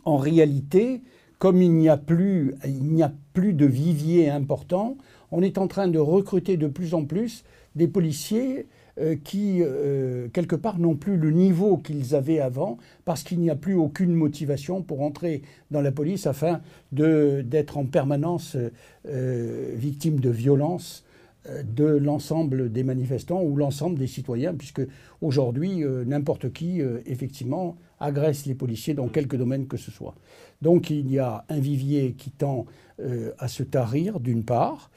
en 0.05 0.19
réalité, 0.19 1.01
comme 1.39 1.63
il 1.63 1.73
n'y 1.73 1.89
a 1.89 1.97
plus, 1.97 2.57
il 2.67 2.93
n'y 2.93 3.03
a 3.03 3.11
plus 3.33 3.55
de 3.55 3.65
vivier 3.65 4.29
important, 4.29 4.99
on 5.33 5.43
est 5.43 5.59
en 5.59 5.67
train 5.67 5.89
de 5.89 5.99
recruter 5.99 6.57
de 6.57 6.69
plus 6.69 6.95
en 6.95 7.05
plus 7.05 7.45
des 7.75 7.89
policiers 7.89 8.67
euh, 9.01 9.17
qui, 9.17 9.61
euh, 9.63 10.29
quelque 10.35 10.55
part, 10.55 10.79
n'ont 10.79 10.97
plus 10.97 11.17
le 11.17 11.31
niveau 11.31 11.79
qu'ils 11.79 12.15
avaient 12.15 12.41
avant, 12.41 12.77
parce 13.07 13.23
qu'il 13.23 13.41
n'y 13.41 13.49
a 13.49 13.57
plus 13.57 13.75
aucune 13.75 14.15
motivation 14.15 14.83
pour 14.83 15.01
entrer 15.01 15.41
dans 15.71 15.81
la 15.81 15.91
police 15.91 16.27
afin 16.27 16.61
d'être 16.93 17.79
en 17.79 17.87
permanence 17.87 18.57
euh, 19.09 19.73
victime 19.75 20.21
de 20.21 20.29
violences 20.29 21.05
de 21.65 21.85
l'ensemble 21.85 22.71
des 22.71 22.85
manifestants 22.85 23.43
ou 23.43 23.57
l'ensemble 23.57 23.99
des 23.99 24.07
citoyens, 24.07 24.55
puisque 24.55 24.83
aujourd'hui, 25.21 25.83
n'importe 26.07 26.53
qui, 26.53 26.81
effectivement, 27.07 27.77
agresse 27.99 28.47
les 28.47 28.55
policiers 28.55 28.95
dans 28.95 29.09
quelque 29.09 29.37
domaine 29.37 29.67
que 29.67 29.77
ce 29.77 29.91
soit. 29.91 30.15
Donc 30.61 30.91
il 30.91 31.11
y 31.11 31.19
a 31.19 31.45
un 31.49 31.59
vivier 31.59 32.15
qui 32.17 32.31
tend 32.31 32.67
à 33.39 33.49
se 33.49 33.65
tarir, 33.65 34.21
d'une 34.21 34.45
part, 34.45 34.91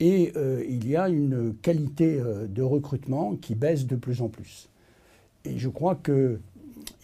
et 0.00 0.32
euh, 0.34 0.64
il 0.66 0.88
y 0.88 0.96
a 0.96 1.08
une 1.08 1.54
qualité 1.60 2.18
euh, 2.18 2.46
de 2.48 2.62
recrutement 2.62 3.36
qui 3.36 3.54
baisse 3.54 3.86
de 3.86 3.96
plus 3.96 4.22
en 4.22 4.28
plus. 4.28 4.68
Et 5.44 5.58
je 5.58 5.68
crois 5.68 5.94
qu'il 5.94 6.40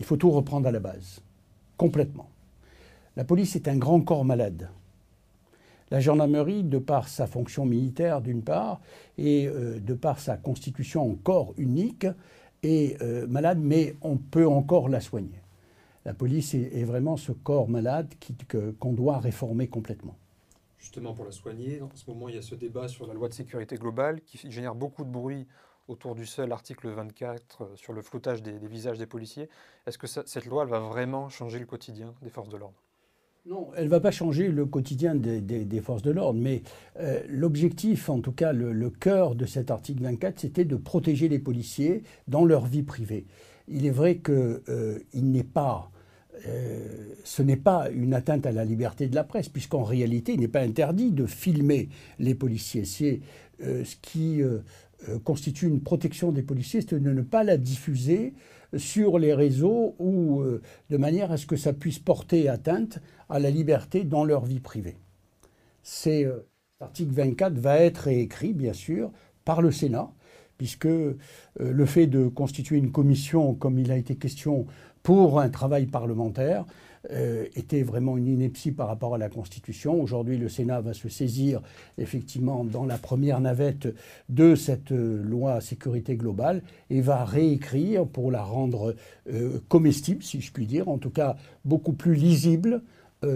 faut 0.03 0.17
tout 0.17 0.31
reprendre 0.31 0.67
à 0.67 0.73
la 0.73 0.81
base, 0.81 1.21
complètement. 1.77 2.29
La 3.17 3.25
police 3.25 3.55
est 3.55 3.69
un 3.69 3.77
grand 3.77 4.01
corps 4.01 4.25
malade. 4.25 4.69
La 5.91 6.01
gendarmerie, 6.01 6.65
de 6.65 6.79
par 6.79 7.09
sa 7.09 7.27
fonction 7.27 7.65
militaire 7.65 8.21
d'une 8.21 8.43
part, 8.43 8.81
et 9.19 9.47
euh, 9.47 9.79
de 9.79 9.95
par 9.95 10.19
sa 10.19 10.37
constitution 10.37 11.11
en 11.11 11.15
corps 11.15 11.55
unique, 11.57 12.07
est 12.63 13.01
euh, 13.03 13.27
malade, 13.29 13.59
mais 13.61 13.97
on 14.03 14.17
peut 14.17 14.47
encore 14.47 14.89
la 14.89 15.01
soigner. 15.01 15.41
La 16.05 16.15
police 16.15 16.55
est, 16.55 16.85
vraiment 16.85 17.17
ce 17.17 17.33
corps 17.33 17.69
malade 17.69 18.15
qu'on 18.79 18.93
doit 18.93 19.19
réformer 19.19 19.67
complètement. 19.67 20.17
Justement, 20.79 21.15
pour 21.15 21.25
la 21.25 21.33
soigner, 21.33 21.83
en 21.83 21.91
ce 21.95 22.09
moment, 22.09 22.29
il 22.29 22.37
y 22.37 22.39
a 22.39 22.43
ce 22.43 22.55
débat 22.55 22.87
sur 22.87 23.09
la 23.09 23.15
loi 23.15 23.29
de 23.29 23.35
sécurité 23.35 23.77
globale 23.77 24.21
qui 24.21 24.39
génère 24.51 24.77
beaucoup 24.77 25.05
de 25.05 25.11
bruit 25.11 25.49
autour 25.89 26.15
du 26.15 26.27
seul 26.27 26.53
article 26.53 26.89
24 26.89 27.63
euh, 27.63 27.77
sur 27.77 27.93
le 27.93 28.03
floutage 28.03 28.43
des, 28.43 28.57
visages 28.59 28.99
des 28.99 29.07
policiers. 29.07 29.49
Est-ce 29.87 29.99
que 29.99 30.07
cette 30.07 30.47
loi 30.47 30.65
va 30.65 30.79
vraiment 30.79 31.29
changer 31.29 31.59
le 31.59 31.67
quotidien 31.67 32.15
des 32.23 32.31
forces 32.31 32.49
de 32.49 32.57
l'ordre? 32.57 32.81
Non, 33.49 33.69
elle 33.77 33.85
ne 33.85 33.91
va 33.91 34.01
pas 34.01 34.11
changer 34.11 34.49
le 34.49 34.67
quotidien 34.67 35.15
des, 35.15 35.81
forces 35.81 36.03
de 36.03 36.11
l'ordre, 36.11 36.41
mais 36.41 36.63
euh, 36.99 37.21
l'objectif, 37.29 38.09
en 38.09 38.21
tout 38.21 38.33
cas 38.33 38.53
le, 38.53 38.91
cœur 38.91 39.37
de 39.37 39.47
cet 39.47 39.71
article 39.71 40.03
24, 40.03 40.41
c'était 40.41 40.65
de 40.65 40.75
protéger 40.75 41.29
les 41.29 41.39
policiers 41.39 42.03
dans 42.27 42.45
leur 42.45 42.67
vie 42.67 42.83
privée. 42.83 43.27
Il 43.69 43.87
est 43.87 43.91
vrai 43.91 44.17
que 44.17 44.63
euh, 44.69 44.99
n'est 45.15 45.45
pas, 45.45 45.93
ce 47.25 47.43
n'est 47.43 47.57
pas 47.57 47.89
une 47.91 48.15
atteinte 48.15 48.47
à 48.47 48.53
la 48.53 48.65
liberté 48.65 49.07
de 49.07 49.15
la 49.15 49.25
presse, 49.25 49.49
puisqu'en 49.49 49.85
réalité, 49.85 50.35
il 50.35 50.41
n'est 50.41 50.49
pas 50.49 50.61
interdit 50.61 51.13
de 51.13 51.27
filmer 51.27 51.89
les 52.19 52.35
policiers. 52.35 52.85
C'est 52.85 53.21
ce 53.61 53.97
qui 54.03 54.43
euh, 55.09 55.19
constitue 55.19 55.67
une 55.67 55.83
protection 55.83 56.33
des 56.33 56.43
policiers, 56.43 56.81
c'est 56.81 56.99
de 56.99 57.11
ne 57.11 57.21
pas 57.21 57.45
la 57.45 57.59
diffuser 57.59 58.33
sur 58.77 59.19
les 59.19 59.35
réseaux 59.35 59.95
ou 59.99 60.41
euh, 60.41 60.63
de 60.91 60.97
manière 60.97 61.33
à 61.33 61.37
ce 61.37 61.47
que 61.47 61.57
ça 61.57 61.73
puisse 61.73 61.99
porter 61.99 62.49
atteinte 62.49 62.99
à 63.29 63.39
la 63.39 63.51
liberté 63.51 64.05
dans 64.05 64.25
leur 64.25 64.45
vie 64.45 64.61
privée. 64.61 64.97
C'est, 65.83 66.25
euh, 66.25 66.47
cet 66.73 66.83
article 66.83 67.13
24 67.13 67.55
va 67.55 67.79
être 67.79 67.99
réécrit, 67.99 68.53
bien 68.53 68.73
sûr, 68.73 69.11
par 69.45 69.63
le 69.63 69.71
Sénat, 69.71 70.11
puisque 70.59 70.89
le 70.89 71.87
fait 71.87 72.07
de 72.07 72.29
constituer 72.29 72.79
une 72.79 72.91
commission, 72.91 73.55
comme 73.55 73.79
il 73.79 73.93
a 73.93 73.97
été 73.97 74.17
question, 74.17 74.67
pour 75.03 75.39
un 75.39 75.51
travail 75.51 75.87
parlementaire, 75.87 76.65
euh, 77.11 77.47
était 77.55 77.83
vraiment 77.83 78.17
une 78.17 78.27
ineptie 78.27 78.73
par 78.73 78.89
rapport 78.89 79.15
à 79.15 79.19
la 79.19 79.29
Constitution. 79.29 80.01
Aujourd'hui, 80.01 80.39
le 80.39 80.49
Sénat 80.49 80.81
va 80.81 80.93
se 80.93 81.09
saisir 81.09 81.61
effectivement 81.99 82.65
dans 82.65 82.85
la 82.85 82.99
première 82.99 83.41
navette 83.41 83.89
de 84.29 84.55
cette 84.55 84.93
euh, 84.93 85.23
loi 85.23 85.61
sécurité 85.61 86.17
globale 86.17 86.63
et 86.91 87.01
va 87.01 87.25
réécrire 87.25 88.07
pour 88.07 88.31
la 88.31 88.43
rendre 88.43 88.95
euh, 89.33 89.61
comestible, 89.69 90.23
si 90.23 90.41
je 90.41 90.53
puis 90.53 90.67
dire, 90.67 90.89
en 90.89 90.99
tout 90.99 91.11
cas 91.11 91.37
beaucoup 91.65 91.93
plus 91.93 92.15
lisible, 92.15 92.83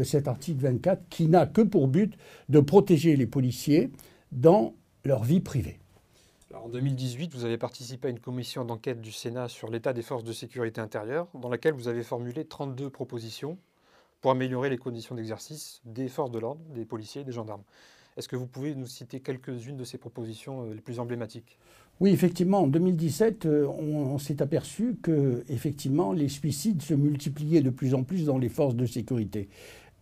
cet 0.04 0.28
article 0.28 0.60
24 0.60 1.02
qui 1.08 1.26
n'a 1.26 1.46
que 1.46 1.62
pour 1.62 1.88
but 1.88 2.14
de 2.48 2.60
protéger 2.60 3.16
les 3.16 3.26
policiers 3.26 3.90
dans 4.30 4.74
leur 5.04 5.24
vie 5.24 5.40
privée. 5.40 5.80
En 6.54 6.68
2018, 6.68 7.32
vous 7.34 7.44
avez 7.44 7.58
participé 7.58 8.08
à 8.08 8.10
une 8.10 8.18
commission 8.18 8.64
d'enquête 8.64 9.00
du 9.00 9.12
Sénat 9.12 9.48
sur 9.48 9.70
l'état 9.70 9.92
des 9.92 10.02
forces 10.02 10.24
de 10.24 10.32
sécurité 10.32 10.80
intérieure, 10.80 11.28
dans 11.34 11.48
laquelle 11.48 11.74
vous 11.74 11.88
avez 11.88 12.02
formulé 12.02 12.44
32 12.44 12.90
propositions 12.90 13.58
pour 14.20 14.32
améliorer 14.32 14.68
les 14.68 14.78
conditions 14.78 15.14
d'exercice 15.14 15.80
des 15.84 16.08
forces 16.08 16.30
de 16.30 16.38
l'ordre, 16.38 16.60
des 16.74 16.84
policiers 16.84 17.22
et 17.22 17.24
des 17.24 17.32
gendarmes. 17.32 17.62
Est-ce 18.16 18.28
que 18.28 18.36
vous 18.36 18.46
pouvez 18.46 18.74
nous 18.74 18.86
citer 18.86 19.20
quelques-unes 19.20 19.76
de 19.76 19.84
ces 19.84 19.96
propositions 19.96 20.64
euh, 20.64 20.74
les 20.74 20.80
plus 20.80 20.98
emblématiques? 20.98 21.58
Oui, 22.00 22.10
effectivement, 22.10 22.60
en 22.60 22.66
2017, 22.66 23.46
euh, 23.46 23.66
on, 23.66 24.18
s'est 24.18 24.42
aperçu 24.42 24.96
que 25.02 25.44
effectivement 25.48 26.12
les 26.12 26.28
suicides 26.28 26.82
se 26.82 26.94
multipliaient 26.94 27.62
de 27.62 27.70
plus 27.70 27.94
en 27.94 28.02
plus 28.02 28.24
dans 28.24 28.38
les 28.38 28.48
forces 28.48 28.74
de 28.74 28.86
sécurité. 28.86 29.48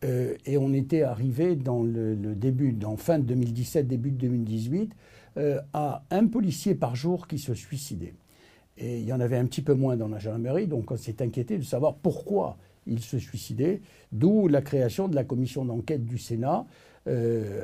Euh, 0.05 0.37
et 0.47 0.59
on 0.59 0.73
était 0.73 1.03
arrivé 1.03 1.57
dans 1.57 1.83
le, 1.83 2.15
début, 2.17 2.73
dans 2.73 2.97
fin 2.97 3.19
de 3.19 3.25
2017, 3.25 3.87
début 3.87 4.13
de 4.13 4.17
2018, 4.17 4.95
à 5.73 6.03
un 6.11 6.27
policier 6.27 6.75
par 6.75 6.97
jour 6.97 7.27
qui 7.29 7.39
se 7.39 7.55
suicidait. 7.55 8.15
Et 8.77 9.01
il 9.01 9.05
y 9.05 9.13
en 9.13 9.21
avait 9.21 9.37
un 9.37 9.47
petit 9.47 9.63
peu 9.63 9.75
moins 9.75 9.97
dans 9.97 10.09
la 10.09 10.19
gendarmerie, 10.19 10.67
donc 10.67 10.91
on 10.91 10.97
s'est 10.97 11.21
inquiété 11.21 11.59
de 11.59 11.65
savoir 11.65 11.97
pourquoi 11.97 12.57
il 12.89 13.01
se 13.01 13.19
suicidait, 13.19 13.81
d'où 14.13 14.49
la 14.49 14.63
création 14.63 15.09
de 15.09 15.15
la 15.15 15.25
commission 15.25 15.65
d'enquête 15.65 16.05
du 16.05 16.19
Sénat, 16.19 16.67
euh, 17.07 17.63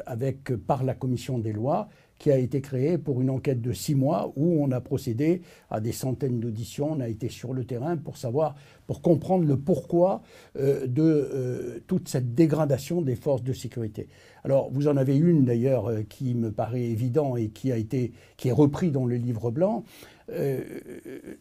par 0.67 0.85
la 0.85 0.95
commission 0.95 1.39
des 1.39 1.53
lois, 1.53 1.89
qui 2.19 2.31
a 2.31 2.39
été 2.39 2.61
créée 2.61 2.97
pour 2.97 3.21
une 3.21 3.29
enquête 3.29 3.61
de 3.61 3.73
six 3.73 3.95
mois 3.95 4.33
où 4.37 4.63
on 4.63 4.71
a 4.71 4.81
procédé 4.81 5.43
à 5.69 5.81
des 5.81 5.93
centaines 5.93 6.41
d'auditions, 6.41 6.93
on 6.93 7.01
a 7.01 7.09
été 7.09 7.29
sur 7.29 7.53
le 7.53 7.65
terrain 7.65 7.97
pour 7.97 8.17
savoir, 8.17 8.55
pour 8.87 9.03
comprendre 9.03 9.45
le 9.45 9.59
pourquoi 9.59 10.23
euh, 10.57 10.87
de 10.87 11.03
euh, 11.03 11.81
toute 11.87 12.09
cette 12.09 12.35
dégradation 12.35 13.03
des 13.03 13.17
forces 13.17 13.43
de 13.43 13.53
sécurité. 13.53 14.09
Alors 14.45 14.71
vous 14.71 14.89
en 14.89 14.97
avez 14.97 15.17
une 15.17 15.45
d'ailleurs 15.45 15.91
qui 16.09 16.35
me 16.35 16.53
paraît 16.53 16.85
évident 16.85 17.37
et 17.37 17.49
qui 17.49 17.73
a 17.73 17.77
été 17.77 18.13
est 18.45 18.53
repris 18.53 18.91
dans 18.91 19.07
le 19.07 19.17
livre 19.17 19.51
blanc, 19.51 19.85
euh, 20.31 20.63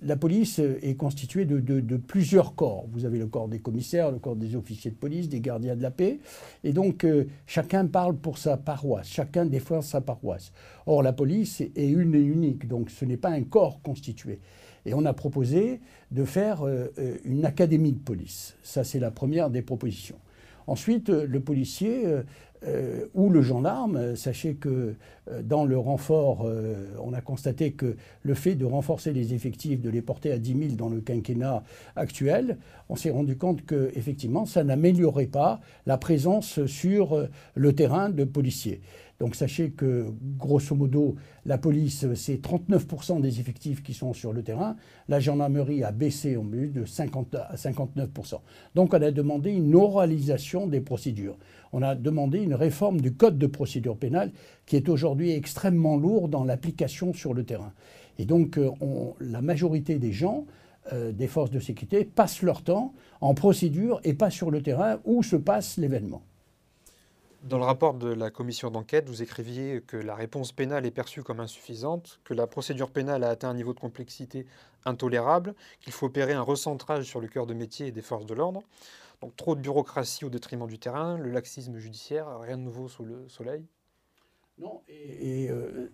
la 0.02 0.18
police 0.18 0.60
est 0.60 0.96
constituée 0.96 1.46
de, 1.46 1.98
plusieurs 1.98 2.56
corps. 2.56 2.86
Vous 2.92 3.06
avez 3.06 3.18
le 3.18 3.28
corps 3.28 3.48
des 3.48 3.60
commissaires, 3.60 4.12
le 4.12 4.20
corps 4.20 4.36
des 4.36 4.56
officiers 4.56 4.92
de 4.92 4.96
police, 4.96 5.30
des 5.30 5.40
gardiens 5.40 5.76
de 5.76 5.82
la 5.82 5.92
paix. 5.92 6.20
Et 6.64 6.74
donc, 6.74 7.04
euh, 7.04 7.26
chacun 7.48 7.86
parle 7.88 8.18
pour 8.18 8.38
sa 8.38 8.58
paroisse, 8.58 9.08
chacun 9.08 9.46
défend 9.46 9.82
sa 9.82 10.02
paroisse. 10.02 10.52
Or, 10.86 11.02
la 11.02 11.14
police 11.14 11.62
est 11.62 11.88
une 11.88 12.16
et 12.16 12.20
unique, 12.20 12.68
donc 12.68 12.90
ce 12.90 13.06
n'est 13.06 13.18
pas 13.18 13.30
un 13.30 13.44
corps 13.44 13.82
constitué. 13.82 14.40
Et 14.86 14.94
on 14.94 15.06
a 15.06 15.14
proposé 15.14 15.80
de 16.12 16.26
faire 16.26 16.64
euh, 16.68 16.90
une 17.24 17.46
académie 17.46 17.94
de 17.94 18.00
police. 18.00 18.58
Ça, 18.64 18.84
c'est 18.84 19.00
la 19.00 19.12
première 19.12 19.50
des 19.50 19.62
propositions. 19.62 20.18
Ensuite, 20.68 21.10
le 21.10 21.40
policier 21.42 22.06
euh, 22.66 23.06
ou 23.14 23.30
le 23.30 23.42
gendarme. 23.42 24.16
Sachez 24.16 24.56
que 24.56 24.96
euh, 25.30 25.42
dans 25.42 25.66
le 25.66 25.78
renfort, 25.78 26.44
euh, 26.46 26.86
on 27.02 27.14
a 27.14 27.22
constaté 27.22 27.74
que 27.74 27.96
le 28.22 28.34
fait 28.34 28.56
de 28.56 28.66
renforcer 28.66 29.12
les 29.12 29.34
effectifs, 29.34 29.82
de 29.82 29.90
les 29.90 30.02
porter 30.02 30.32
à 30.32 30.38
10 30.38 30.58
000 30.58 30.76
dans 30.76 30.90
le 30.90 31.02
quinquennat 31.02 31.64
actuel, 31.96 32.58
on 32.90 32.96
s'est 32.96 33.10
rendu 33.10 33.38
compte 33.38 33.66
que 33.66 33.92
effectivement, 33.96 34.46
ça 34.46 34.64
n'améliorait 34.64 35.28
pas 35.28 35.60
la 35.86 35.98
présence 35.98 36.66
sur 36.66 37.28
le 37.56 37.74
terrain 37.74 38.10
de 38.10 38.24
policiers. 38.24 38.82
Donc 39.24 39.36
sachez 39.36 39.70
que, 39.70 40.08
grosso 40.38 40.76
modo, 40.76 41.16
la 41.46 41.58
police, 41.58 42.14
c'est 42.14 42.42
39% 42.42 43.22
des 43.22 43.40
effectifs 43.40 43.82
qui 43.82 43.94
sont 43.94 44.12
sur 44.12 44.34
le 44.34 44.44
terrain. 44.44 44.76
La 45.08 45.22
gendarmerie 45.22 45.82
a 45.82 45.94
baissé 45.94 46.36
en 46.36 46.44
but 46.44 46.74
de 46.74 46.84
50 46.84 47.34
à 47.36 47.56
59%. 47.56 48.42
Donc 48.76 48.94
on 48.94 49.02
a 49.02 49.12
demandé 49.12 49.52
une 49.52 49.76
oralisation 49.76 50.68
des 50.68 50.82
procédures. 50.82 51.38
On 51.72 51.84
a 51.84 51.96
demandé 51.96 52.42
une 52.42 52.54
réforme 52.54 53.00
du 53.00 53.14
code 53.14 53.38
de 53.38 53.48
procédure 53.48 53.96
pénale 53.96 54.34
qui 54.66 54.76
est 54.76 54.90
aujourd'hui 54.90 55.32
extrêmement 55.32 55.96
lourd 55.96 56.28
dans 56.28 56.44
l'application 56.44 57.14
sur 57.14 57.34
le 57.34 57.46
terrain. 57.46 57.72
Et 58.20 58.26
donc 58.26 58.58
euh, 58.58 58.72
la 59.22 59.42
majorité 59.42 60.00
des 60.00 60.12
gens 60.12 60.44
euh, 60.92 61.14
des 61.14 61.28
forces 61.28 61.50
de 61.50 61.62
sécurité 61.62 62.04
passent 62.04 62.42
leur 62.42 62.62
temps 62.62 62.94
en 63.22 63.34
procédure 63.36 64.02
et 64.04 64.16
pas 64.16 64.30
sur 64.30 64.52
le 64.52 64.62
terrain 64.62 65.00
où 65.06 65.24
se 65.24 65.38
passe 65.38 65.78
l'événement. 65.78 66.24
Dans 67.44 67.58
le 67.58 67.66
rapport 67.66 67.94
de 67.94 68.08
la 68.08 68.32
commission 68.32 68.72
d'enquête, 68.72 69.10
vous 69.10 69.22
écriviez 69.22 69.82
que 69.82 69.98
la 69.98 70.16
réponse 70.16 70.54
pénale 70.54 70.86
est 70.86 70.92
perçue 70.92 71.24
comme 71.24 71.42
insuffisante, 71.42 72.22
que 72.24 72.34
la 72.34 72.48
procédure 72.48 72.90
pénale 72.90 73.26
a 73.26 73.30
atteint 73.30 73.50
un 73.50 73.54
niveau 73.54 73.74
de 73.74 73.82
complexité 73.82 74.46
intolérable, 74.86 75.54
qu'il 75.82 75.92
faut 75.92 76.06
opérer 76.06 76.32
un 76.32 76.42
recentrage 76.42 77.04
sur 77.04 77.20
le 77.20 77.28
cœur 77.28 77.46
de 77.46 77.54
métier 77.54 77.92
des 77.92 78.02
forces 78.02 78.26
de 78.26 78.34
l'ordre. 78.34 78.64
Donc 79.20 79.36
trop 79.36 79.56
de 79.56 79.60
bureaucratie 79.60 80.24
au 80.24 80.30
détriment 80.30 80.68
du 80.68 80.80
terrain, 80.80 81.18
le 81.18 81.32
laxisme 81.32 81.78
judiciaire, 81.80 82.40
rien 82.40 82.58
de 82.58 82.64
nouveau 82.64 82.88
sous 82.88 83.04
le 83.04 83.28
soleil? 83.28 83.66
Non, 84.58 84.82
et, 84.88 85.50
euh, 85.50 85.92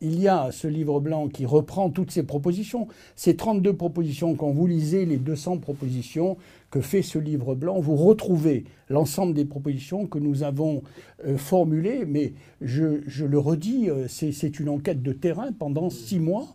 il 0.00 0.18
y 0.18 0.28
a 0.28 0.50
ce 0.50 0.66
livre 0.66 1.00
blanc 1.00 1.28
qui 1.28 1.44
reprend 1.44 1.90
toutes 1.90 2.10
ces 2.10 2.22
propositions. 2.22 2.88
Ces 3.16 3.36
32 3.36 3.74
propositions, 3.74 4.34
quand 4.34 4.50
vous 4.50 4.66
lisez 4.66 5.04
les 5.04 5.18
200 5.18 5.58
propositions 5.58 6.38
que 6.70 6.80
fait 6.80 7.02
ce 7.02 7.18
livre 7.18 7.54
blanc, 7.54 7.80
vous 7.80 7.96
retrouvez 7.96 8.64
l'ensemble 8.88 9.34
des 9.34 9.44
propositions 9.44 10.06
que 10.06 10.18
nous 10.18 10.42
avons 10.42 10.82
euh, 11.26 11.36
formulées. 11.36 12.04
Mais 12.06 12.32
je, 12.62 13.24
le 13.24 13.38
redis, 13.38 13.90
euh, 13.90 14.06
c'est 14.08 14.58
une 14.58 14.70
enquête 14.70 15.02
de 15.02 15.12
terrain 15.12 15.52
pendant 15.52 15.90
six 15.90 16.18
mois 16.18 16.46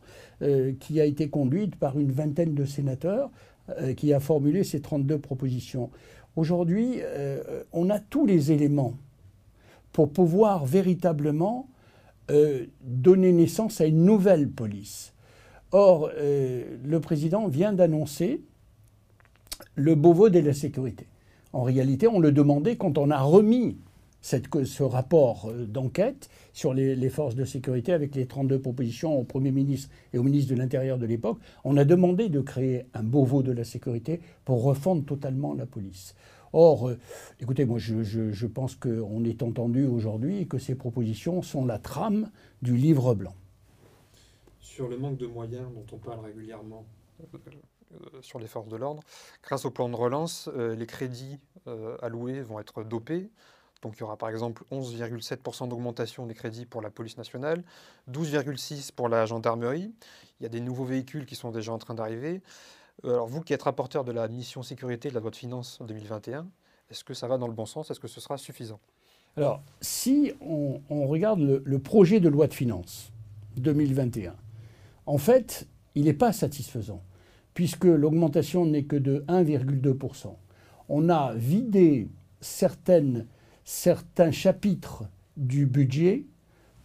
euh, 0.42 0.74
qui 0.80 1.00
a 1.00 1.06
été 1.06 1.30
conduite 1.30 1.76
par 1.76 2.00
une 2.00 2.12
vingtaine 2.12 2.56
de 2.56 2.66
sénateurs 2.66 3.32
qui 3.98 4.14
a 4.14 4.20
formulé 4.20 4.64
ces 4.64 4.80
32 4.80 5.18
propositions. 5.18 5.90
Aujourd'hui, 6.36 7.00
on 7.74 7.90
a 7.90 7.98
tous 7.98 8.28
les 8.28 8.52
éléments 8.52 8.94
pour 9.92 10.12
pouvoir 10.12 10.66
véritablement 10.66 11.68
euh, 12.32 12.66
donner 12.82 13.32
naissance 13.32 13.82
à 13.82 13.86
une 13.86 14.04
nouvelle 14.04 14.50
police. 14.50 15.14
Or, 15.72 16.10
euh, 16.16 16.64
le 16.84 17.00
président 17.00 17.48
vient 17.48 17.74
d'annoncer 17.74 18.42
le 19.76 19.96
Beauvau 19.96 20.30
de 20.30 20.40
la 20.40 20.54
sécurité. 20.54 21.06
En 21.54 21.64
réalité, 21.64 22.08
on 22.08 22.20
le 22.20 22.32
demandait 22.32 22.78
quand 22.78 22.98
on 22.98 23.12
a 23.12 23.22
remis 23.22 23.78
ce 24.22 24.82
rapport 24.82 25.50
euh, 25.52 25.66
d'enquête 25.66 26.30
sur 26.52 26.74
les, 26.74 26.96
les, 26.96 27.10
forces 27.10 27.36
de 27.36 27.46
sécurité 27.46 27.94
avec 27.94 28.16
les 28.16 28.26
32 28.26 28.60
propositions 28.60 29.20
au 29.20 29.24
Premier 29.24 29.52
ministre 29.52 29.90
et 30.14 30.18
au 30.18 30.24
ministre 30.24 30.52
de 30.52 30.58
l'Intérieur 30.58 30.98
de 30.98 31.06
l'époque. 31.06 31.38
On 31.64 31.78
a 31.78 31.86
demandé 31.86 32.30
de 32.30 32.42
créer 32.42 32.86
un 32.96 33.04
Beauvau 33.04 33.44
de 33.44 33.52
la 33.52 33.64
sécurité 33.64 34.20
pour 34.46 34.64
refondre 34.64 35.06
totalement 35.06 35.54
la 35.54 35.68
police. 35.68 36.16
Or, 36.58 36.92
écoutez, 37.42 37.66
moi 37.66 37.80
je, 37.80 38.02
je 38.02 38.48
pense 38.48 38.76
qu'on 38.76 39.26
est 39.26 39.44
entendu 39.44 39.86
aujourd'hui 39.86 40.38
et 40.38 40.48
que 40.48 40.58
ces 40.58 40.74
propositions 40.74 41.42
sont 41.42 41.66
la 41.66 41.80
trame 41.80 42.32
du 42.62 42.78
livre 42.78 43.14
blanc. 43.14 43.36
Sur 44.62 44.88
le 44.88 44.98
manque 44.98 45.18
de 45.18 45.28
moyens 45.28 45.68
dont 45.74 45.86
on 45.92 45.98
parle 45.98 46.24
régulièrement 46.24 46.86
sur 48.22 48.40
les 48.40 48.48
forces 48.48 48.70
de 48.70 48.78
l'ordre, 48.78 49.04
grâce 49.44 49.66
au 49.66 49.70
plan 49.70 49.90
de 49.90 49.96
relance, 49.98 50.50
les 50.56 50.88
crédits 50.88 51.40
alloués 52.02 52.42
vont 52.42 52.62
être 52.62 52.86
dopés. 52.86 53.30
Donc 53.82 53.98
il 53.98 54.00
y 54.00 54.04
aura 54.04 54.16
par 54.16 54.30
exemple 54.30 54.64
11,7% 54.72 55.68
d'augmentation 55.68 56.26
des 56.26 56.36
crédits 56.36 56.66
pour 56.66 56.82
la 56.82 56.90
police 56.90 57.18
nationale, 57.18 57.66
12,6% 58.10 58.94
pour 58.94 59.10
la 59.10 59.26
gendarmerie. 59.26 59.94
Il 60.40 60.44
y 60.44 60.46
a 60.46 60.50
des 60.50 60.62
nouveaux 60.62 60.86
véhicules 60.86 61.26
qui 61.26 61.36
sont 61.36 61.52
déjà 61.52 61.74
en 61.74 61.80
train 61.80 61.96
d'arriver. 61.96 62.42
Euh, 63.04 63.14
alors 63.14 63.28
vous 63.28 63.42
qui 63.42 63.54
êtes 63.54 63.64
rapporteur 63.64 64.04
de 64.04 64.12
la 64.12 64.28
mission 64.28 64.64
sécurité 64.64 65.10
de 65.10 65.14
la 65.14 65.20
loi 65.20 65.32
de 65.32 65.36
finances 65.36 65.80
2021, 65.86 66.48
est-ce 66.90 67.04
que 67.04 67.14
ça 67.14 67.28
va 67.28 67.38
dans 67.38 67.48
le 67.48 67.54
bon 67.54 67.66
sens? 67.66 67.92
Est-ce 67.92 68.00
que 68.00 68.08
ce 68.08 68.22
sera 68.22 68.38
suffisant? 68.38 68.80
Alors 69.38 69.62
si 69.82 70.32
on, 70.40 70.80
regarde 71.08 71.42
le, 71.42 71.80
projet 71.80 72.20
de 72.20 72.30
loi 72.30 72.48
de 72.48 72.54
finances 72.54 73.12
2021, 73.58 74.34
en 75.08 75.18
fait, 75.18 75.68
il 75.94 76.06
n'est 76.06 76.14
pas 76.14 76.32
satisfaisant, 76.32 77.04
puisque 77.54 77.84
l'augmentation 77.84 78.66
n'est 78.66 78.84
que 78.84 78.96
de 78.96 79.26
1,2%. 79.28 80.34
On 80.88 81.10
a 81.10 81.34
vidé 81.36 82.10
certains 82.40 83.26
chapitres 84.32 85.04
du 85.36 85.66
budget 85.66 86.26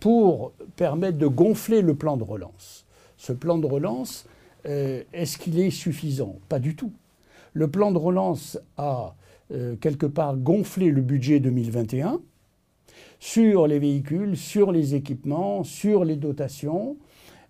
pour 0.00 0.52
permettre 0.76 1.18
de 1.18 1.26
gonfler 1.26 1.82
le 1.82 1.94
plan 1.94 2.16
de 2.16 2.24
relance. 2.24 2.86
Ce 3.16 3.32
plan 3.32 3.58
de 3.58 3.66
relance, 3.66 4.26
euh, 4.66 5.02
est-ce 5.12 5.38
qu'il 5.38 5.58
est 5.58 5.70
suffisant? 5.70 6.38
Pas 6.48 6.58
du 6.58 6.76
tout. 6.76 6.92
Le 7.52 7.68
plan 7.68 7.92
de 7.92 7.98
relance 7.98 8.58
a 8.76 9.14
euh, 9.52 9.76
quelque 9.76 10.06
part 10.06 10.36
gonflé 10.36 10.90
le 10.90 11.02
budget 11.02 11.40
2021 11.40 12.20
sur 13.18 13.66
les 13.66 13.78
véhicules, 13.78 14.36
sur 14.36 14.72
les 14.72 14.94
équipements, 14.94 15.62
sur 15.64 16.04
les 16.04 16.16
dotations, 16.16 16.96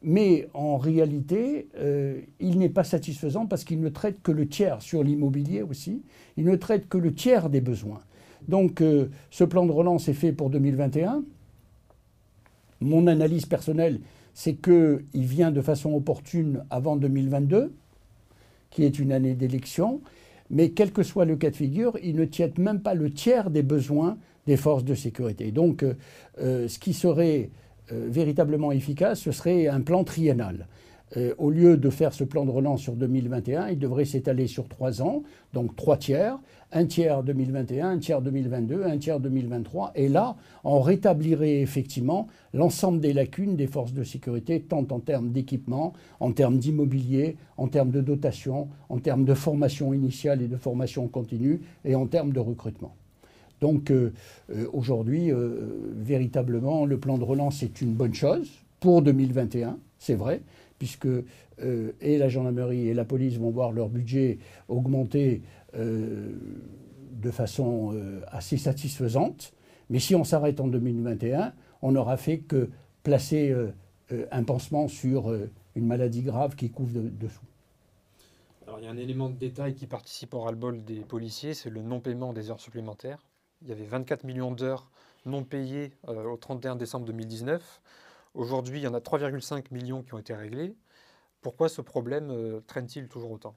mais 0.02 0.48
en 0.54 0.78
réalité, 0.78 1.68
euh, 1.76 2.20
il 2.40 2.58
n'est 2.58 2.70
pas 2.70 2.84
satisfaisant 2.84 3.46
parce 3.46 3.64
qu'il 3.64 3.80
ne 3.80 3.88
traite 3.88 4.22
que 4.22 4.32
le 4.32 4.48
tiers 4.48 4.82
sur 4.82 5.04
l'immobilier 5.04 5.62
aussi, 5.62 6.02
il 6.36 6.44
ne 6.44 6.56
traite 6.56 6.88
que 6.88 6.98
le 6.98 7.14
tiers 7.14 7.50
des 7.50 7.60
besoins. 7.60 8.00
Donc 8.48 8.82
ce 9.30 9.44
plan 9.44 9.66
de 9.66 9.70
relance 9.70 10.08
est 10.08 10.14
fait 10.14 10.32
pour 10.32 10.48
2021. 10.48 11.22
Mon 12.80 13.06
analyse 13.06 13.44
personnelle, 13.44 14.00
c'est 14.34 14.54
qu'il 14.54 15.02
vient 15.14 15.50
de 15.50 15.60
façon 15.60 15.94
opportune 15.94 16.64
avant 16.70 16.96
2022, 16.96 17.72
qui 18.70 18.84
est 18.84 18.98
une 18.98 19.12
année 19.12 19.34
d'élection. 19.34 20.00
Mais 20.50 20.70
quel 20.70 20.92
que 20.92 21.02
soit 21.02 21.24
le 21.24 21.36
cas 21.36 21.50
de 21.50 21.56
figure, 21.56 21.96
il 22.02 22.16
ne 22.16 22.24
tient 22.24 22.50
même 22.58 22.80
pas 22.80 22.94
le 22.94 23.10
tiers 23.10 23.50
des 23.50 23.62
besoins 23.62 24.18
des 24.46 24.56
forces 24.56 24.84
de 24.84 24.94
sécurité. 24.94 25.52
Donc 25.52 25.82
euh, 25.82 25.94
euh, 26.40 26.68
ce 26.68 26.78
qui 26.78 26.92
serait 26.92 27.50
véritablement 27.92 28.70
efficace, 28.70 29.18
ce 29.18 29.32
serait 29.32 29.66
un 29.66 29.80
plan 29.80 30.04
triennal. 30.04 30.68
Au 31.38 31.50
lieu 31.50 31.76
de 31.76 31.90
faire 31.90 32.12
ce 32.12 32.24
plan 32.24 32.44
de 32.44 32.50
relance 32.50 32.82
sur 32.82 32.94
2021, 32.94 33.68
il 33.68 33.78
devrait 33.78 34.04
s'étaler 34.04 34.46
sur 34.46 34.68
trois 34.68 35.02
ans, 35.02 35.22
donc 35.52 35.74
trois 35.74 35.96
tiers, 35.96 36.38
un 36.72 36.86
tiers 36.86 37.22
2021, 37.22 37.90
un 37.90 37.98
tiers 37.98 38.22
2022, 38.22 38.84
un 38.84 38.98
tiers 38.98 39.18
2023. 39.20 39.92
Et 39.96 40.08
là, 40.08 40.36
on 40.64 40.80
rétablirait 40.80 41.60
effectivement 41.60 42.28
l'ensemble 42.54 43.00
des 43.00 43.12
lacunes 43.12 43.56
des 43.56 43.66
forces 43.66 43.92
de 43.92 44.04
sécurité, 44.04 44.60
tant 44.60 44.86
en 44.90 45.00
termes 45.00 45.30
d'équipement, 45.30 45.92
en 46.20 46.32
termes 46.32 46.58
d'immobilier, 46.58 47.36
en 47.56 47.68
termes 47.68 47.90
de 47.90 48.00
dotation, 48.00 48.68
en 48.88 48.98
termes 48.98 49.24
de 49.24 49.34
formation 49.34 49.92
initiale 49.92 50.42
et 50.42 50.48
de 50.48 50.56
formation 50.56 51.08
continue, 51.08 51.60
et 51.84 51.94
en 51.94 52.06
termes 52.06 52.32
de 52.32 52.40
recrutement. 52.40 52.94
Donc 53.60 53.90
euh, 53.90 54.12
euh, 54.50 54.66
aujourd'hui, 54.72 55.30
euh, 55.30 55.90
véritablement, 55.94 56.86
le 56.86 56.98
plan 56.98 57.18
de 57.18 57.24
relance 57.24 57.62
est 57.62 57.80
une 57.80 57.92
bonne 57.92 58.14
chose 58.14 58.50
pour 58.80 59.02
2021, 59.02 59.76
c'est 59.98 60.14
vrai, 60.14 60.40
puisque 60.80 61.06
et 62.00 62.18
la 62.18 62.28
gendarmerie 62.28 62.88
et 62.88 62.94
la 62.94 63.04
police 63.04 63.36
vont 63.36 63.50
voir 63.50 63.70
leur 63.70 63.90
budget 63.90 64.38
augmenter 64.68 65.42
euh, 65.76 66.32
de 67.12 67.30
façon 67.30 67.92
euh, 67.92 68.22
assez 68.28 68.56
satisfaisante. 68.56 69.52
Mais 69.90 69.98
si 69.98 70.14
on 70.14 70.24
s'arrête 70.24 70.58
en 70.58 70.68
2021, 70.68 71.52
on 71.82 71.92
n'aura 71.92 72.16
fait 72.16 72.38
que 72.38 72.70
placer 73.02 73.50
euh, 73.50 73.72
un 74.30 74.42
pansement 74.42 74.88
sur 74.88 75.30
une 75.74 75.86
maladie 75.86 76.22
grave 76.22 76.56
qui 76.56 76.70
couvre 76.70 76.98
dessous. 76.98 77.44
Alors 78.66 78.78
il 78.78 78.86
y 78.86 78.88
a 78.88 78.90
un 78.90 78.96
élément 78.96 79.28
de 79.28 79.34
détail 79.34 79.74
qui 79.74 79.86
participe 79.86 80.32
au 80.32 80.40
ras-le-bol 80.40 80.82
des 80.82 81.00
policiers, 81.00 81.52
c'est 81.52 81.68
le 81.68 81.82
non-paiement 81.82 82.32
des 82.32 82.50
heures 82.50 82.60
supplémentaires. 82.60 83.18
Il 83.60 83.68
y 83.68 83.72
avait 83.72 83.84
24 83.84 84.24
millions 84.24 84.52
d'heures 84.52 84.90
non 85.26 85.44
payées 85.44 85.92
au 86.08 86.36
31 86.38 86.76
décembre 86.76 87.04
2019. 87.04 87.82
Aujourd'hui, 88.34 88.80
il 88.80 88.82
y 88.82 88.86
en 88.86 88.94
a 88.94 89.00
3,5 89.00 89.64
millions 89.72 90.02
qui 90.02 90.14
ont 90.14 90.18
été 90.18 90.34
réglés. 90.34 90.76
Pourquoi 91.40 91.68
ce 91.68 91.80
problème 91.80 92.32
traîne-t-il 92.66 93.08
toujours 93.08 93.30
autant? 93.32 93.56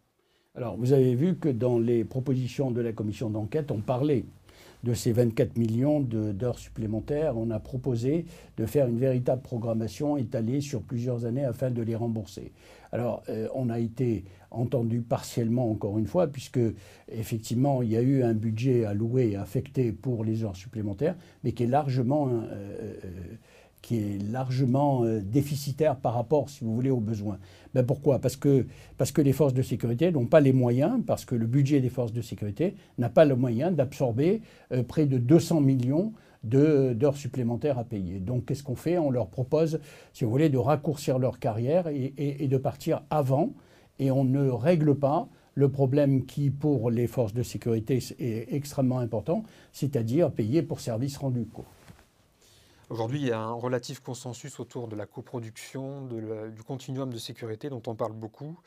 Alors, 0.55 0.77
vous 0.77 0.93
avez 0.93 1.15
vu 1.15 1.35
que 1.37 1.49
dans 1.49 1.79
les 1.79 2.03
propositions 2.03 2.71
de 2.71 2.79
la 2.79 2.93
commission 2.93 3.29
d'enquête, 3.29 3.71
on 3.71 3.81
parlait 3.81 4.25
de 4.83 4.93
ces 4.93 5.11
24 5.13 5.57
millions 5.57 5.99
d'heures 6.01 6.59
supplémentaires. 6.59 7.37
On 7.37 7.49
a 7.49 7.59
proposé 7.59 8.25
de 8.57 8.65
faire 8.65 8.87
une 8.87 8.99
véritable 8.99 9.41
programmation 9.41 10.17
étalée 10.17 10.61
sur 10.61 10.81
plusieurs 10.81 11.25
années 11.25 11.45
afin 11.45 11.71
de 11.71 11.81
les 11.81 11.95
rembourser. 11.95 12.51
Alors, 12.91 13.23
euh, 13.29 13.47
on 13.55 13.69
a 13.69 13.79
été 13.79 14.25
entendu 14.51 15.01
partiellement, 15.01 15.71
encore 15.71 15.97
une 15.97 16.05
fois, 16.05 16.27
puisque 16.27 16.59
effectivement, 17.07 17.81
il 17.81 17.91
y 17.91 17.97
a 17.97 18.01
eu 18.01 18.21
un 18.23 18.33
budget 18.33 18.85
alloué, 18.85 19.35
affecté 19.35 19.91
pour 19.91 20.23
les 20.23 20.43
heures 20.43 20.55
supplémentaires, 20.55 21.15
mais 21.43 21.53
qui 21.53 21.63
est 21.63 21.67
largement 21.67 22.27
euh, 22.27 22.41
euh, 22.51 22.97
qui 23.83 23.97
est 23.97 24.31
largement 24.31 25.03
euh, 25.03 25.19
déficitaire 25.21 25.97
par 25.97 26.15
rapport, 26.15 26.49
si 26.49 26.63
vous 26.63 26.73
voulez, 26.73 26.89
aux 26.89 27.01
besoins. 27.01 27.37
Ben 27.75 27.85
pourquoi? 27.85 28.17
Parce 28.17 28.37
que, 28.37 28.65
les 29.17 29.33
forces 29.33 29.53
de 29.53 29.61
sécurité 29.61 30.11
n'ont 30.11 30.25
pas 30.25 30.39
les 30.39 30.53
moyens, 30.53 31.01
parce 31.05 31.25
que 31.25 31.35
le 31.35 31.45
budget 31.45 31.81
des 31.81 31.89
forces 31.89 32.13
de 32.13 32.21
sécurité 32.21 32.75
n'a 32.97 33.09
pas 33.09 33.25
le 33.25 33.35
moyen 33.35 33.71
d'absorber 33.71 34.41
euh, 34.71 34.83
près 34.83 35.05
de 35.05 35.19
200 35.19 35.61
millions 35.61 36.13
d'heures 36.43 37.15
supplémentaires 37.15 37.77
à 37.77 37.83
payer. 37.83 38.19
Donc 38.19 38.45
qu'est-ce 38.45 38.63
qu'on 38.63 38.75
fait? 38.75 38.97
On 38.97 39.11
leur 39.11 39.27
propose, 39.27 39.79
si 40.13 40.23
vous 40.23 40.31
voulez, 40.31 40.49
de 40.49 40.57
raccourcir 40.57 41.19
leur 41.19 41.39
carrière 41.39 41.87
et, 41.87 42.13
et 42.17 42.47
de 42.47 42.57
partir 42.57 43.03
avant, 43.09 43.53
et 43.99 44.11
on 44.11 44.23
ne 44.25 44.49
règle 44.49 44.95
pas 44.95 45.29
le 45.55 45.69
problème 45.69 46.25
qui, 46.25 46.49
pour 46.49 46.89
les 46.89 47.07
forces 47.07 47.33
de 47.33 47.43
sécurité, 47.43 47.99
est 48.19 48.53
extrêmement 48.53 48.99
important, 48.99 49.43
c'est-à-dire 49.71 50.31
payer 50.31 50.63
pour 50.63 50.79
services 50.79 51.17
rendus. 51.17 51.47
Aujourd'hui, 52.89 53.21
il 53.21 53.27
y 53.27 53.31
a 53.31 53.39
un 53.39 53.53
relatif 53.53 54.01
consensus 54.01 54.59
autour 54.59 54.89
de 54.89 54.95
la 54.95 55.05
coproduction, 55.05 56.05
du 56.05 56.63
continuum 56.63 57.11
de 57.11 57.17
sécurité 57.17 57.69
dont 57.69 57.81
on 57.87 57.95
parle 57.95 58.11
beaucoup, 58.11 58.59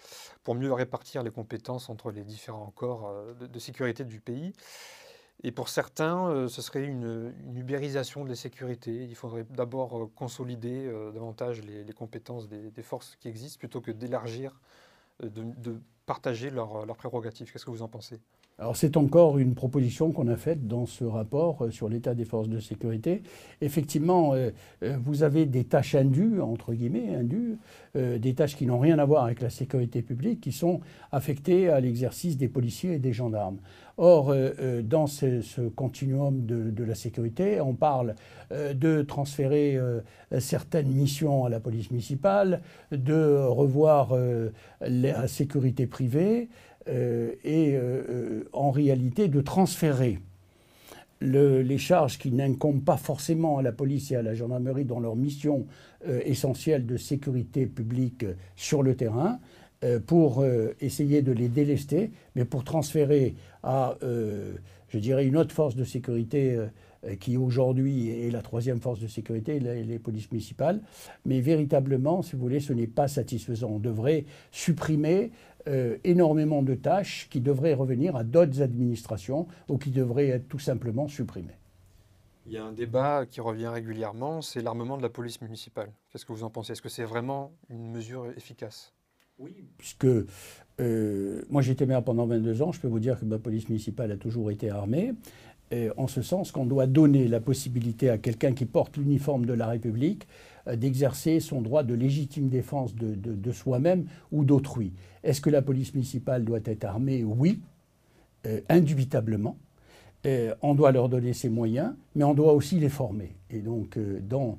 pour 0.42 0.54
mieux 0.54 0.72
répartir 0.72 1.22
les 1.22 1.30
compétences 1.30 1.90
entre 1.90 2.10
les 2.10 2.24
différents 2.24 2.72
corps 2.74 3.08
euh, 3.08 3.34
de, 3.34 3.58
sécurité 3.58 4.04
du 4.04 4.20
pays. 4.20 4.54
Et 5.42 5.52
pour 5.52 5.68
certains, 5.68 6.28
euh, 6.28 6.48
ce 6.48 6.62
serait 6.62 6.84
une, 6.84 7.34
ubérisation 7.54 8.24
de 8.24 8.30
la 8.30 8.36
sécurité. 8.36 9.04
Il 9.04 9.14
faudrait 9.14 9.44
d'abord 9.50 9.98
euh, 9.98 10.10
consolider 10.16 10.90
davantage 11.12 11.60
les, 11.60 11.92
compétences 11.92 12.48
des, 12.48 12.82
forces 12.82 13.16
qui 13.20 13.28
existent 13.28 13.58
plutôt 13.58 13.82
que 13.82 13.90
d'élargir, 13.90 14.58
de, 15.22 15.78
partager 16.06 16.50
leurs 16.50 16.86
prérogatives. 16.96 17.52
Qu'est-ce 17.52 17.66
que 17.66 17.70
vous 17.70 17.82
en 17.82 17.88
pensez? 17.88 18.20
Alors 18.58 18.74
c'est 18.74 18.96
encore 18.96 19.36
une 19.36 19.54
proposition 19.54 20.12
qu'on 20.12 20.28
a 20.28 20.36
faite 20.36 20.66
dans 20.66 20.86
ce 20.86 21.04
rapport 21.04 21.62
euh, 21.62 21.70
sur 21.70 21.90
l'état 21.90 22.14
des 22.14 22.24
forces 22.24 22.48
de 22.48 22.58
sécurité. 22.58 23.22
Effectivement, 23.60 24.32
euh, 24.32 24.50
euh, 24.82 24.96
vous 25.04 25.22
avez 25.22 25.44
des 25.44 25.64
tâches 25.64 25.94
indues, 25.94 26.40
entre 26.40 26.72
guillemets, 26.72 27.14
indues, 27.14 27.58
des 27.94 28.34
tâches 28.34 28.56
qui 28.56 28.66
n'ont 28.66 28.78
rien 28.78 28.98
à 28.98 29.06
voir 29.06 29.24
avec 29.24 29.40
la 29.40 29.48
sécurité 29.48 30.02
publique, 30.02 30.42
qui 30.42 30.52
sont 30.52 30.80
affectées 31.12 31.70
à 31.70 31.80
l'exercice 31.80 32.36
des 32.36 32.48
policiers 32.48 32.92
et 32.92 32.98
des 32.98 33.14
gendarmes. 33.14 33.56
Or, 33.96 34.34
dans 34.84 35.06
ce, 35.06 35.70
continuum 35.70 36.44
de, 36.44 36.84
la 36.84 36.94
sécurité, 36.94 37.58
on 37.62 37.72
parle 37.72 38.14
de 38.50 39.00
transférer 39.00 39.80
certaines 40.40 40.88
missions 40.88 41.46
à 41.46 41.48
la 41.48 41.58
police 41.58 41.90
municipale, 41.90 42.60
de 42.92 43.46
revoir 43.46 44.14
la 44.82 45.26
sécurité 45.26 45.86
privée, 45.86 46.50
et 46.86 47.74
euh, 47.74 48.02
euh, 48.08 48.44
en 48.52 48.70
réalité 48.70 49.28
de 49.28 49.40
transférer 49.40 50.18
les 51.22 51.78
charges 51.78 52.18
qui 52.18 52.30
n'incombent 52.30 52.84
pas 52.84 52.98
forcément 52.98 53.56
à 53.56 53.62
la 53.62 53.72
police 53.72 54.10
et 54.10 54.16
à 54.16 54.22
la 54.22 54.34
gendarmerie 54.34 54.84
dans 54.84 55.00
leur 55.00 55.16
mission 55.16 55.66
essentielle 56.06 56.84
de 56.84 56.98
sécurité 56.98 57.64
publique 57.64 58.26
sur 58.54 58.82
le 58.82 58.94
terrain 58.96 59.38
pour 60.06 60.44
essayer 60.82 61.22
de 61.22 61.32
les 61.32 61.48
délester, 61.48 62.10
mais 62.34 62.44
pour 62.44 62.64
transférer 62.64 63.34
à, 63.62 63.96
je 64.02 64.98
dirais, 64.98 65.24
une 65.24 65.38
autre 65.38 65.54
force 65.54 65.74
de 65.74 65.84
sécurité 65.84 66.58
qui 67.18 67.38
aujourd'hui 67.38 68.10
est 68.10 68.30
la 68.30 68.42
troisième 68.42 68.80
force 68.80 69.00
de 69.00 69.06
sécurité, 69.06 69.58
les, 69.58 69.84
les, 69.84 69.98
polices 69.98 70.30
municipales. 70.30 70.82
Mais 71.24 71.40
véritablement, 71.40 72.20
si 72.20 72.36
vous 72.36 72.42
voulez, 72.42 72.60
ce 72.60 72.74
n'est 72.74 72.86
pas 72.86 73.08
satisfaisant. 73.08 73.70
On 73.70 73.78
devrait 73.78 74.26
supprimer 74.52 75.30
euh, 75.68 75.96
énormément 76.04 76.62
de 76.62 76.74
tâches 76.74 77.28
qui 77.30 77.40
devraient 77.40 77.74
revenir 77.74 78.16
à 78.16 78.24
d'autres 78.24 78.62
administrations 78.62 79.46
ou 79.68 79.78
qui 79.78 79.90
devraient 79.90 80.28
être 80.28 80.48
tout 80.48 80.58
simplement 80.58 81.08
supprimées. 81.08 81.58
Il 82.46 82.52
y 82.52 82.58
a 82.58 82.64
un 82.64 82.72
débat 82.72 83.26
qui 83.26 83.40
revient 83.40 83.66
régulièrement, 83.66 84.40
c'est 84.40 84.62
l'armement 84.62 84.96
de 84.96 85.02
la 85.02 85.08
police 85.08 85.40
municipale. 85.40 85.90
Qu'est-ce 86.10 86.24
que 86.24 86.32
vous 86.32 86.44
en 86.44 86.50
pensez? 86.50 86.72
Est-ce 86.72 86.82
que 86.82 86.88
c'est 86.88 87.04
vraiment 87.04 87.50
une 87.68 87.90
mesure 87.90 88.26
efficace? 88.36 88.92
Oui, 89.38 89.54
puisque 89.76 90.06
euh, 90.80 91.42
moi 91.50 91.60
j'étais 91.60 91.84
maire 91.84 92.02
pendant 92.02 92.26
22 92.26 92.62
ans, 92.62 92.72
je 92.72 92.80
peux 92.80 92.88
vous 92.88 93.00
dire 93.00 93.18
que 93.18 93.24
ma 93.24 93.38
police 93.38 93.68
municipale 93.68 94.12
a 94.12 94.16
toujours 94.16 94.50
été 94.50 94.70
armée. 94.70 95.12
En 95.96 96.06
ce 96.06 96.22
sens 96.22 96.52
qu'on 96.52 96.66
doit 96.66 96.86
donner 96.86 97.26
la 97.26 97.40
possibilité 97.40 98.08
à 98.08 98.18
quelqu'un 98.18 98.52
qui 98.52 98.66
porte 98.66 98.96
l'uniforme 98.96 99.46
de 99.46 99.52
la 99.52 99.66
République 99.66 100.26
euh, 100.68 100.76
d'exercer 100.76 101.40
son 101.40 101.62
droit 101.62 101.82
de 101.82 101.94
légitime 101.94 102.48
défense 102.48 102.94
de, 102.94 103.52
soi-même 103.52 104.06
ou 104.32 104.44
d'autrui. 104.44 104.92
Est-ce 105.22 105.40
que 105.40 105.50
la 105.50 105.62
police 105.62 105.94
municipale 105.94 106.44
doit 106.44 106.60
être 106.64 106.84
armée? 106.84 107.24
Oui, 107.24 107.60
euh, 108.46 108.60
indubitablement. 108.68 109.56
on 110.62 110.74
doit 110.74 110.90
leur 110.90 111.08
donner 111.08 111.32
ses 111.32 111.48
moyens, 111.48 111.94
mais 112.16 112.24
on 112.24 112.34
doit 112.34 112.52
aussi 112.52 112.80
les 112.80 112.88
former. 112.88 113.36
Et 113.50 113.60
donc, 113.60 113.96
dans 114.28 114.58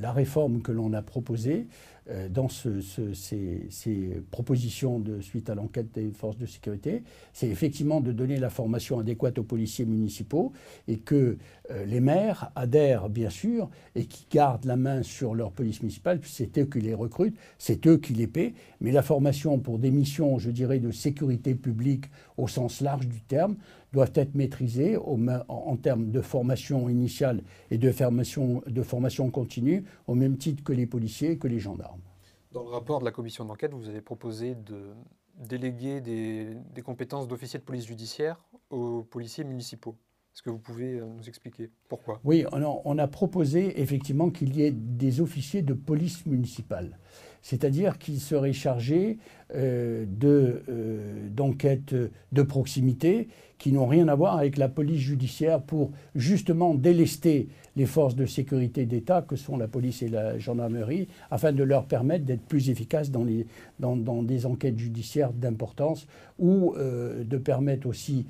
la 0.00 0.12
réforme 0.12 0.62
que 0.62 0.72
l'on 0.72 0.94
a 0.94 1.02
proposée, 1.02 1.66
euh, 2.10 2.28
dans 2.28 2.48
ces, 2.48 4.22
propositions 4.30 4.98
de 4.98 5.20
suite 5.20 5.48
à 5.48 5.54
l'enquête 5.54 5.92
des 5.94 6.10
forces 6.10 6.36
de 6.36 6.44
sécurité, 6.44 7.02
c'est 7.32 7.48
effectivement 7.48 8.00
de 8.00 8.12
donner 8.12 8.36
la 8.36 8.50
formation 8.50 8.98
adéquate 8.98 9.38
aux 9.38 9.44
policiers 9.44 9.86
municipaux 9.86 10.52
et 10.86 10.98
que 10.98 11.38
euh, 11.70 11.84
les 11.86 12.00
maires 12.00 12.50
adhèrent 12.56 13.08
bien 13.08 13.30
sûr 13.30 13.70
et 13.94 14.04
qui 14.04 14.26
gardent 14.30 14.66
la 14.66 14.76
main 14.76 15.02
sur 15.02 15.34
leur 15.34 15.52
police 15.52 15.82
municipale, 15.82 16.20
c'est 16.24 16.58
eux 16.58 16.66
qui 16.66 16.80
les 16.80 16.94
recrutent, 16.94 17.36
c'est 17.58 17.86
eux 17.86 17.96
qui 17.96 18.12
les 18.12 18.26
paient, 18.26 18.52
mais 18.80 18.92
la 18.92 19.02
formation 19.02 19.58
pour 19.58 19.78
des 19.78 19.90
missions, 19.90 20.38
je 20.38 20.50
dirais, 20.50 20.80
de 20.80 20.90
sécurité 20.90 21.54
publique 21.54 22.06
au 22.36 22.48
sens 22.48 22.82
large 22.82 23.08
du 23.08 23.22
terme, 23.22 23.56
doivent 23.94 24.12
être 24.16 24.34
maîtrisées 24.34 24.96
en, 24.96 25.76
termes 25.76 26.10
de 26.10 26.20
formation 26.20 26.88
initiale 26.88 27.42
et 27.70 27.78
de 27.78 27.92
formation, 27.92 28.60
de 28.66 28.82
formation 28.82 29.30
continue, 29.30 29.84
au 30.08 30.16
même 30.16 30.36
titre 30.36 30.64
que 30.64 30.72
les 30.72 30.84
policiers 30.84 31.30
et 31.32 31.38
que 31.38 31.46
les 31.46 31.60
gendarmes. 31.60 32.00
Dans 32.50 32.64
le 32.64 32.70
rapport 32.70 32.98
de 32.98 33.04
la 33.04 33.12
commission 33.12 33.44
d'enquête, 33.44 33.72
vous 33.72 33.88
avez 33.88 34.00
proposé 34.00 34.56
de 34.56 34.94
déléguer 35.36 36.00
des, 36.00 36.82
compétences 36.82 37.28
d'officier 37.28 37.60
de 37.60 37.64
police 37.64 37.86
judiciaire 37.86 38.44
aux 38.70 39.04
policiers 39.04 39.44
municipaux. 39.44 39.96
Est-ce 40.34 40.42
que 40.42 40.50
vous 40.50 40.58
pouvez 40.58 40.98
euh, 40.98 41.06
nous 41.06 41.28
expliquer 41.28 41.70
pourquoi? 41.88 42.20
Oui, 42.24 42.44
on 42.52 42.98
a 42.98 43.06
proposé 43.06 43.80
effectivement 43.80 44.30
qu'il 44.30 44.56
y 44.56 44.62
ait 44.62 44.72
des 44.72 45.20
officiers 45.20 45.62
de 45.62 45.74
police 45.74 46.26
municipale 46.26 46.98
c'est-à-dire 47.44 47.98
qu'ils 47.98 48.20
seraient 48.20 48.54
chargés 48.54 49.18
euh, 49.54 50.06
euh, 50.24 51.28
d'enquêtes 51.28 51.94
de 52.32 52.42
proximité 52.42 53.28
qui 53.58 53.70
n'ont 53.70 53.86
rien 53.86 54.08
à 54.08 54.14
voir 54.14 54.38
avec 54.38 54.56
la 54.56 54.68
police 54.68 55.00
judiciaire 55.00 55.60
pour 55.60 55.90
justement 56.14 56.74
délester 56.74 57.48
les 57.76 57.84
forces 57.84 58.16
de 58.16 58.24
sécurité 58.24 58.86
d'État 58.86 59.20
que 59.20 59.36
sont 59.36 59.58
la 59.58 59.68
police 59.68 60.02
et 60.02 60.08
la 60.08 60.38
gendarmerie 60.38 61.06
afin 61.30 61.52
de 61.52 61.62
leur 61.62 61.84
permettre 61.84 62.24
d'être 62.24 62.46
plus 62.46 62.70
efficaces 62.70 63.10
dans, 63.10 64.22
des 64.22 64.46
enquêtes 64.46 64.78
judiciaires 64.78 65.32
d'importance 65.34 66.06
ou 66.38 66.74
euh, 66.78 67.24
de 67.24 67.36
permettre 67.36 67.86
aussi 67.86 68.26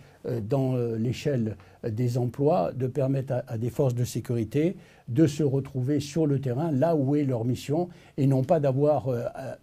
dans 0.48 0.74
l'échelle 0.96 1.57
des 1.87 2.16
emplois 2.16 2.72
de 2.72 2.87
permettre 2.87 3.44
à, 3.46 3.59
des 3.59 3.68
forces 3.68 3.94
de 3.94 4.05
sécurité 4.05 4.74
de 5.09 5.27
se 5.27 5.43
retrouver 5.43 6.01
sur 6.01 6.27
le 6.27 6.40
terrain 6.40 6.73
là 6.73 6.97
où 6.97 7.14
est 7.14 7.25
leur 7.25 7.45
mission 7.45 7.88
et 8.17 8.27
non 8.27 8.43
pas 8.43 8.61
d'avoir 8.61 9.09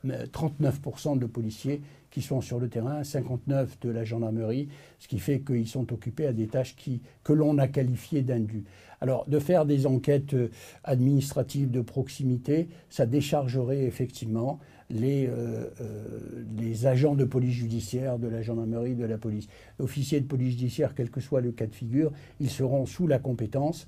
39% 0.05 1.17
de 1.17 1.25
policiers 1.25 1.81
qui 2.11 2.21
sont 2.21 2.41
sur 2.41 2.59
le 2.59 2.67
terrain, 2.67 3.03
59 3.03 3.79
de 3.79 3.89
la 3.89 4.03
gendarmerie, 4.03 4.67
ce 4.99 5.07
qui 5.07 5.17
fait 5.17 5.39
qu'ils 5.39 5.67
sont 5.67 5.91
occupés 5.93 6.27
à 6.27 6.33
des 6.33 6.47
tâches 6.47 6.75
qui, 6.75 7.01
que 7.23 7.33
l'on 7.33 7.57
a 7.57 7.67
qualifiées 7.67 8.21
d'indues. 8.21 8.65
Alors, 8.99 9.27
de 9.27 9.39
faire 9.39 9.65
des 9.65 9.87
enquêtes 9.87 10.35
euh, 10.35 10.51
administratives 10.83 11.71
de 11.71 11.81
proximité, 11.81 12.67
ça 12.89 13.07
déchargerait 13.07 13.83
effectivement 13.83 14.59
les, 14.91 15.27
euh, 15.27 15.65
euh, 15.81 16.19
les 16.57 16.85
agents 16.85 17.15
de 17.15 17.25
police 17.25 17.53
judiciaire, 17.53 18.19
de 18.19 18.27
la 18.27 18.41
gendarmerie, 18.41 18.95
de 18.95 19.05
la 19.05 19.17
police. 19.17 19.47
Officiers 19.79 20.19
de 20.19 20.27
police 20.27 20.51
judiciaire, 20.51 20.93
quel 20.95 21.09
que 21.09 21.19
soit 21.19 21.41
le 21.41 21.51
cas 21.51 21.65
de 21.65 21.73
figure, 21.73 22.11
ils 22.39 22.49
seront 22.49 22.85
sous 22.85 23.07
la 23.07 23.19
compétence, 23.19 23.87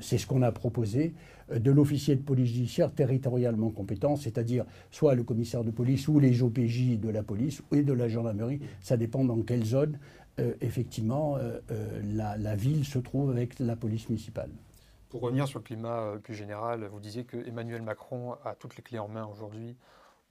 c'est 0.00 0.16
ce 0.16 0.26
qu'on 0.26 0.40
a 0.40 0.50
proposé, 0.50 1.12
de 1.54 1.70
l'officier 1.70 2.16
de 2.16 2.22
police 2.22 2.48
judiciaire 2.48 2.90
territorialement 2.90 3.68
compétent, 3.68 4.16
c'est-à-dire 4.16 4.64
soit 4.90 5.14
le 5.14 5.24
commissaire 5.24 5.62
de 5.62 5.70
police 5.70 6.08
ou 6.08 6.18
les 6.18 6.42
OPJ 6.42 6.98
de 6.98 7.10
la 7.10 7.22
police 7.22 7.60
et 7.72 7.82
de 7.82 7.92
la 7.92 8.08
gendarmerie, 8.08 8.60
ça 8.80 8.96
dépend 8.96 9.24
dans 9.24 9.42
quelle 9.42 9.64
zone 9.64 9.98
euh, 10.38 10.54
effectivement, 10.62 11.36
euh, 11.36 11.60
euh, 11.70 12.00
la, 12.14 12.56
ville 12.56 12.86
se 12.86 12.98
trouve 12.98 13.30
avec 13.30 13.58
la 13.58 13.76
police 13.76 14.08
municipale. 14.08 14.50
Pour 15.10 15.20
revenir 15.20 15.46
sur 15.46 15.58
le 15.58 15.64
climat 15.64 16.14
plus 16.22 16.34
général, 16.34 16.86
vous 16.86 17.00
disiez 17.00 17.24
que 17.24 17.36
Emmanuel 17.46 17.82
Macron 17.82 18.36
a 18.44 18.54
toutes 18.54 18.76
les 18.76 18.82
clés 18.82 18.98
en 18.98 19.08
main 19.08 19.26
aujourd'hui 19.26 19.76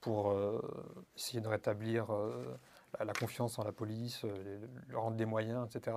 pour 0.02 0.34
essayer 1.16 1.40
de 1.40 1.48
rétablir 1.48 2.08
la 3.02 3.12
confiance 3.14 3.58
en 3.58 3.64
la 3.64 3.72
police, 3.72 4.26
leur 4.88 5.02
rendre 5.02 5.16
des 5.16 5.24
moyens, 5.24 5.66
etc. 5.66 5.96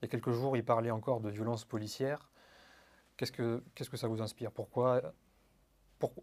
Il 0.00 0.02
y 0.02 0.04
a 0.04 0.08
quelques 0.08 0.30
jours, 0.30 0.56
il 0.56 0.64
parlait 0.64 0.92
encore 0.92 1.20
de 1.20 1.30
violence 1.30 1.64
policière. 1.64 2.30
Qu'est-ce 3.16 3.32
que, 3.32 3.62
que 3.74 3.96
ça 3.96 4.06
vous 4.06 4.22
inspire? 4.22 4.52
Pourquoi, 4.52 5.02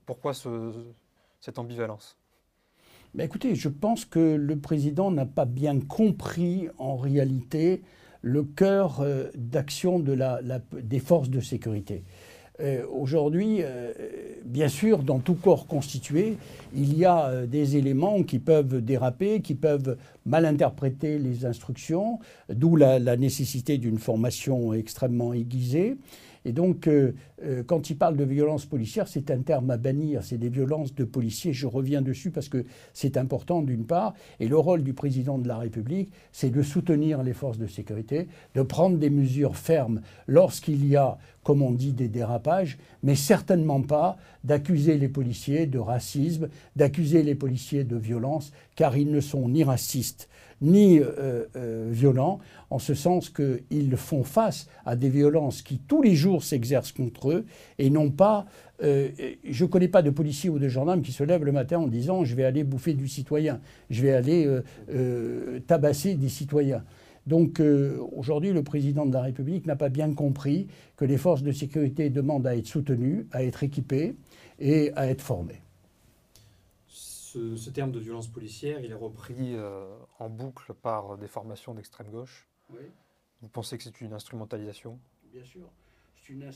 pourquoi 0.06 0.34
cette 1.42 1.60
ambivalence? 1.60 2.18
Écoutez, 3.20 3.54
je 3.54 3.70
pense 3.70 4.06
que 4.06 4.36
le 4.36 4.60
président 4.60 5.12
n'a 5.12 5.26
pas 5.26 5.46
bien 5.46 5.80
compris 5.80 6.70
en 6.78 6.96
réalité 6.96 7.84
le 8.22 8.44
cœur 8.44 9.02
euh, 9.02 9.30
d'action 9.36 10.00
des 10.00 11.00
forces 11.00 11.30
de 11.30 11.40
sécurité. 11.40 12.04
Euh, 12.60 12.84
aujourd'hui, 12.92 13.58
euh, 13.62 13.92
bien 14.46 14.68
sûr, 14.68 15.00
dans 15.00 15.20
tout 15.20 15.34
corps 15.34 15.66
constitué, 15.66 16.38
il 16.76 16.98
y 16.98 17.06
a 17.06 17.46
des 17.46 17.78
éléments 17.78 18.24
qui 18.24 18.40
peuvent 18.40 18.82
déraper, 18.82 19.42
qui 19.42 19.56
peuvent 19.56 19.98
mal 20.26 20.46
interpréter 20.46 21.18
les 21.18 21.46
instructions, 21.46 22.20
d'où 22.50 22.76
la 22.76 23.18
nécessité 23.18 23.78
d'une 23.78 23.98
formation 23.98 24.74
extrêmement 24.74 25.34
aiguisée. 25.34 25.98
Et 26.46 26.52
donc, 26.52 26.88
euh, 26.88 27.14
euh, 27.44 27.64
quand 27.64 27.90
il 27.90 27.98
parle 27.98 28.18
de 28.18 28.24
violence 28.24 28.66
policière, 28.66 29.08
c'est 29.08 29.32
un 29.32 29.42
terme 29.42 29.70
à 29.72 29.78
bannir, 29.78 30.24
c'est 30.24 30.38
des 30.38 30.50
violences 30.50 30.94
de 30.94 31.04
policiers. 31.04 31.54
Je 31.54 31.68
reviens 31.68 32.02
dessus 32.02 32.32
parce 32.32 32.50
que 32.50 32.66
c'est 32.94 33.18
important 33.18 33.62
d'une 33.62 33.86
part. 33.86 34.14
Et 34.40 34.48
le 34.48 34.58
rôle 34.58 34.84
du 34.84 34.94
président 34.94 35.38
de 35.38 35.48
la 35.48 35.58
République, 35.58 36.12
c'est 36.32 36.50
de 36.50 36.62
soutenir 36.62 37.24
les 37.24 37.34
forces 37.34 37.58
de 37.58 37.68
sécurité, 37.68 38.28
de 38.56 38.62
prendre 38.62 38.98
des 38.98 39.10
mesures 39.10 39.56
fermes 39.56 40.02
lorsqu'il 40.28 40.86
y 40.86 40.96
a, 40.96 41.18
comme 41.44 41.62
on 41.62 41.72
dit, 41.72 41.94
des 41.94 42.10
dérapages, 42.10 42.78
mais 43.04 43.16
certainement 43.16 43.82
pas 43.82 44.18
d'accuser 44.44 44.98
les 44.98 45.10
policiers 45.10 45.66
de 45.66 45.80
racisme, 45.80 46.50
d'accuser 46.76 47.24
les 47.24 47.36
policiers 47.36 47.84
de 47.84 47.96
violence, 47.96 48.52
car 48.76 48.98
ils 48.98 49.12
ne 49.12 49.22
sont 49.22 49.48
ni 49.48 49.64
racistes 49.64 50.30
ni 50.64 51.00
euh, 51.00 51.46
euh, 51.56 51.90
violents, 51.92 52.40
en 52.70 52.80
ce 52.80 52.96
sens 52.96 53.30
qu'ils 53.30 53.96
font 53.98 54.24
face 54.24 54.68
à 54.86 54.96
des 54.96 55.10
violences 55.10 55.62
qui 55.62 55.78
tous 55.78 56.02
les 56.02 56.16
jours 56.16 56.44
s'exercent 56.44 56.94
contre 56.94 57.32
eux 57.32 57.46
et 57.78 57.90
non 57.90 58.10
pas... 58.10 58.46
Euh, 58.82 59.10
je 59.44 59.66
ne 59.66 59.70
connais 59.70 59.88
pas 59.88 60.02
de 60.02 60.10
policiers 60.10 60.50
ou 60.50 60.58
de 60.58 60.68
gendarmes 60.68 61.02
qui 61.02 61.12
se 61.12 61.24
lèvent 61.24 61.46
le 61.46 61.52
matin 61.52 61.78
en 61.78 61.88
disant 61.88 62.24
je 62.26 62.36
vais 62.36 62.44
aller 62.44 62.64
bouffer 62.64 62.94
du 62.94 63.08
citoyen, 63.08 63.62
je 63.90 64.02
vais 64.02 64.12
aller 64.12 64.50
tabasser 65.68 66.16
des 66.16 66.30
citoyens. 66.30 66.84
Donc 67.28 67.62
aujourd'hui, 68.14 68.52
le 68.52 68.64
président 68.64 69.06
de 69.06 69.14
la 69.14 69.22
République 69.22 69.68
n'a 69.68 69.76
pas 69.76 69.90
bien 69.90 70.14
compris 70.14 70.68
que 70.98 71.06
les 71.06 71.18
forces 71.18 71.44
de 71.44 71.52
sécurité 71.52 72.10
demandent 72.10 72.48
à 72.48 72.58
être 72.58 72.68
soutenues, 72.68 73.28
à 73.32 73.44
être 73.44 73.64
équipées 73.64 74.16
et 74.60 74.92
à 74.96 75.08
être 75.08 75.22
formées 75.22 75.62
ce, 77.34 77.70
terme 77.70 77.92
de 77.92 78.00
violence 78.00 78.28
policière, 78.28 78.80
il 78.82 78.92
est 78.92 78.96
repris 78.96 79.56
euh, 79.56 79.98
en 80.20 80.30
boucle 80.30 80.74
par 80.74 81.18
des 81.18 81.28
formations 81.28 81.74
d'extrême 81.74 82.10
gauche. 82.10 82.48
Vous 83.42 83.50
pensez 83.50 83.78
que 83.78 83.84
c'est 83.84 84.02
une 84.02 84.14
instrumentalisation? 84.14 85.00
Bien 85.32 85.44
sûr. 85.44 85.70
C'est 86.16 86.34
une, 86.34 86.50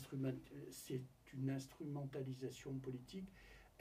une, 1.33 1.49
instrumentalisation 1.49 2.73
politique. 2.75 3.27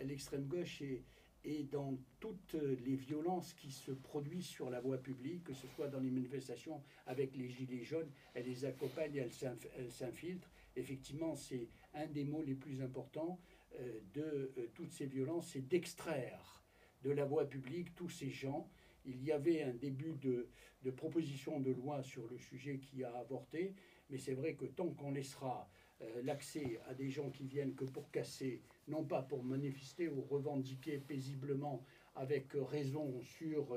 L'extrême 0.02 0.46
gauche 0.46 0.82
est, 0.82 1.04
est, 1.44 1.70
dans 1.70 1.96
toutes 2.18 2.54
les 2.54 2.96
violences 2.96 3.52
qui 3.54 3.70
se 3.70 3.92
produisent 3.92 4.48
sur 4.48 4.70
la 4.70 4.80
voie 4.80 4.98
publique, 4.98 5.44
que 5.44 5.54
ce 5.54 5.68
soit 5.68 5.88
dans 5.88 6.00
les 6.00 6.10
manifestations 6.10 6.82
avec 7.06 7.36
les 7.36 7.48
gilets 7.48 7.84
jaunes, 7.84 8.10
elle 8.34 8.46
les 8.46 8.64
accompagne, 8.64 9.16
elle 9.16 9.90
s'infiltre. 9.90 10.50
Effectivement, 10.74 11.34
c'est 11.36 11.68
un 11.94 12.06
des 12.06 12.24
mots 12.24 12.42
les 12.42 12.54
plus 12.54 12.82
importants 12.82 13.38
euh, 13.78 14.00
de 14.14 14.52
euh, 14.58 14.70
toutes 14.74 14.92
ces 14.92 15.06
violences, 15.06 15.48
c'est 15.52 15.66
d'extraire 15.66 16.56
de 17.02 17.10
la 17.10 17.24
voie 17.24 17.48
publique 17.48 17.94
tous 17.94 18.08
ces 18.08 18.30
gens. 18.30 18.68
Il 19.04 19.22
y 19.22 19.32
avait 19.32 19.62
un 19.62 19.74
début 19.74 20.14
de, 20.14 20.48
proposition 20.96 21.60
de 21.60 21.72
loi 21.72 22.02
sur 22.02 22.28
le 22.28 22.38
sujet 22.38 22.78
qui 22.78 23.02
a 23.02 23.12
avorté, 23.18 23.74
mais 24.08 24.18
c'est 24.18 24.34
vrai 24.34 24.54
que 24.54 24.66
tant 24.66 24.88
qu'on 24.90 25.10
laissera 25.10 25.68
euh, 26.00 26.22
l'accès 26.22 26.78
à 26.86 26.94
des 26.94 27.10
gens 27.10 27.30
qui 27.30 27.44
viennent 27.44 27.74
que 27.74 27.84
pour 27.84 28.10
casser, 28.10 28.62
non 28.86 29.04
pas 29.04 29.22
pour 29.22 29.42
manifester 29.42 30.08
ou 30.08 30.22
revendiquer 30.22 30.98
paisiblement 30.98 31.84
avec 32.14 32.52
raison 32.54 33.20
sur 33.22 33.76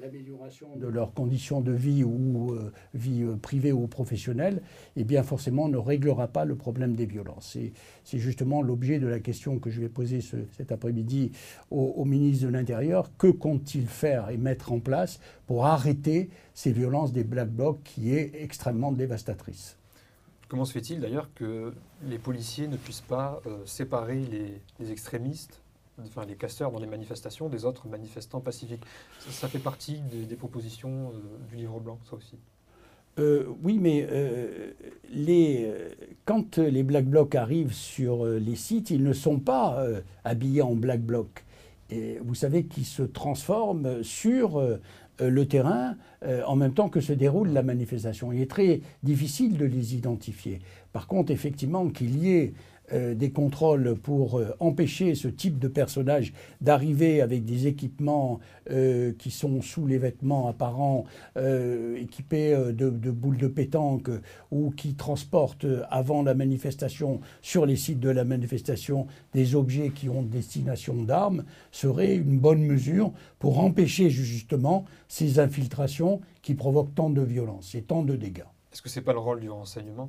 l'amélioration 0.00 0.76
de 0.76 0.86
leurs 0.86 1.12
conditions 1.12 1.60
de 1.60 1.72
vie 1.72 2.04
ou 2.04 2.52
euh, 2.52 2.72
vie 2.94 3.22
euh, 3.22 3.36
privée 3.36 3.72
ou 3.72 3.86
professionnelle, 3.86 4.62
eh 4.96 5.04
bien 5.04 5.22
forcément 5.22 5.68
ne 5.68 5.76
réglera 5.76 6.28
pas 6.28 6.44
le 6.44 6.56
problème 6.56 6.94
des 6.94 7.06
violences. 7.06 7.56
c'est 8.04 8.18
justement 8.18 8.62
l'objet 8.62 8.98
de 8.98 9.06
la 9.06 9.20
question 9.20 9.58
que 9.58 9.70
je 9.70 9.80
vais 9.80 9.88
poser 9.88 10.20
cet 10.20 10.72
après-midi 10.72 11.32
au, 11.70 12.04
ministre 12.04 12.46
de 12.46 12.52
l'Intérieur. 12.52 13.10
Que 13.16 13.28
compte-t-il 13.28 13.86
faire 13.86 14.30
et 14.30 14.36
mettre 14.36 14.72
en 14.72 14.80
place 14.80 15.20
pour 15.46 15.66
arrêter 15.66 16.30
ces 16.54 16.72
violences 16.72 17.12
des 17.12 17.24
Black 17.24 17.50
Blocs 17.50 17.82
qui 17.84 18.14
est 18.14 18.32
extrêmement 18.42 18.92
dévastatrice? 18.92 19.76
Comment 20.48 20.64
se 20.64 20.72
fait-il 20.72 21.00
d'ailleurs 21.00 21.28
que 21.34 21.74
les 22.04 22.18
policiers 22.18 22.68
ne 22.68 22.76
puissent 22.76 23.02
pas 23.02 23.42
euh, 23.46 23.58
séparer 23.66 24.24
les 24.80 24.90
extrémistes 24.90 25.60
enfin, 26.06 26.24
les 26.26 26.34
casseurs 26.34 26.70
dans 26.70 26.78
les 26.78 26.86
manifestations 26.86 27.48
des 27.48 27.64
autres 27.64 27.88
manifestants 27.88 28.40
pacifiques. 28.40 28.84
Ça, 29.28 29.48
fait 29.48 29.58
partie 29.58 30.00
des, 30.28 30.36
propositions 30.36 31.10
euh, 31.10 31.48
du 31.50 31.56
livre 31.56 31.80
blanc, 31.80 31.98
ça 32.08 32.16
aussi. 32.16 32.36
Euh, 33.18 33.46
oui, 33.62 33.78
mais 33.80 34.06
euh, 34.08 34.70
quand 36.24 36.58
les 36.58 36.82
Black 36.84 37.06
Blocs 37.06 37.34
arrivent 37.34 37.74
sur 37.74 38.24
les 38.24 38.54
sites, 38.54 38.90
ils 38.90 39.02
ne 39.02 39.12
sont 39.12 39.40
pas 39.40 39.84
habillés 40.24 40.62
en 40.62 40.74
Black 40.74 41.00
Bloc. 41.00 41.44
Vous 42.22 42.34
savez 42.34 42.64
qu'ils 42.64 42.84
se 42.84 43.02
transforment 43.02 44.04
sur 44.04 44.62
le 45.18 45.48
terrain 45.48 45.96
en 46.46 46.54
même 46.54 46.74
temps 46.74 46.90
que 46.90 47.00
se 47.00 47.12
déroule 47.12 47.48
la 47.48 47.62
manifestation. 47.62 48.30
Il 48.30 48.40
est 48.40 48.50
très 48.50 48.82
difficile 49.02 49.56
de 49.56 49.64
les 49.64 49.96
identifier. 49.96 50.60
Par 50.92 51.08
contre, 51.08 51.32
effectivement, 51.32 51.88
qu'il 51.88 52.22
y 52.22 52.30
ait 52.30 52.52
euh, 52.92 53.14
des 53.14 53.30
contrôles 53.30 53.96
pour 53.96 54.38
euh, 54.38 54.54
empêcher 54.60 55.14
ce 55.14 55.28
type 55.28 55.58
de 55.58 55.68
personnage 55.68 56.32
d'arriver 56.60 57.20
avec 57.20 57.44
des 57.44 57.66
équipements 57.66 58.40
euh, 58.70 59.12
qui 59.18 59.30
sont 59.30 59.60
sous 59.60 59.86
les 59.86 59.98
vêtements 59.98 60.48
apparents, 60.48 61.04
équipés 61.96 62.56
de, 62.72 62.88
boules 63.10 63.36
de 63.36 63.46
pétanque 63.46 64.10
ou 64.50 64.70
qui 64.70 64.94
transportent 64.94 65.66
avant 65.90 66.22
la 66.22 66.34
manifestation 66.34 67.20
sur 67.42 67.66
les 67.66 67.76
sites 67.76 68.00
de 68.00 68.10
la 68.10 68.24
manifestation 68.24 69.06
des 69.34 69.54
objets 69.54 69.90
qui 69.90 70.08
ont 70.08 70.22
destination 70.22 71.02
d'armes, 71.02 71.44
serait 71.72 72.16
une 72.16 72.38
bonne 72.38 72.62
mesure 72.62 73.12
pour 73.38 73.58
empêcher 73.60 74.10
justement 74.10 74.84
ces 75.08 75.38
infiltrations 75.38 76.20
qui 76.42 76.54
provoquent 76.54 76.94
tant 76.94 77.10
de 77.10 77.22
violence 77.22 77.74
et 77.74 77.82
tant 77.82 78.02
de 78.02 78.16
dégâts. 78.16 78.44
Est-ce 78.72 78.82
que 78.82 78.88
ce 78.88 78.98
n'est 78.98 79.04
pas 79.04 79.12
le 79.12 79.18
rôle 79.18 79.40
du 79.40 79.50
renseignement? 79.50 80.08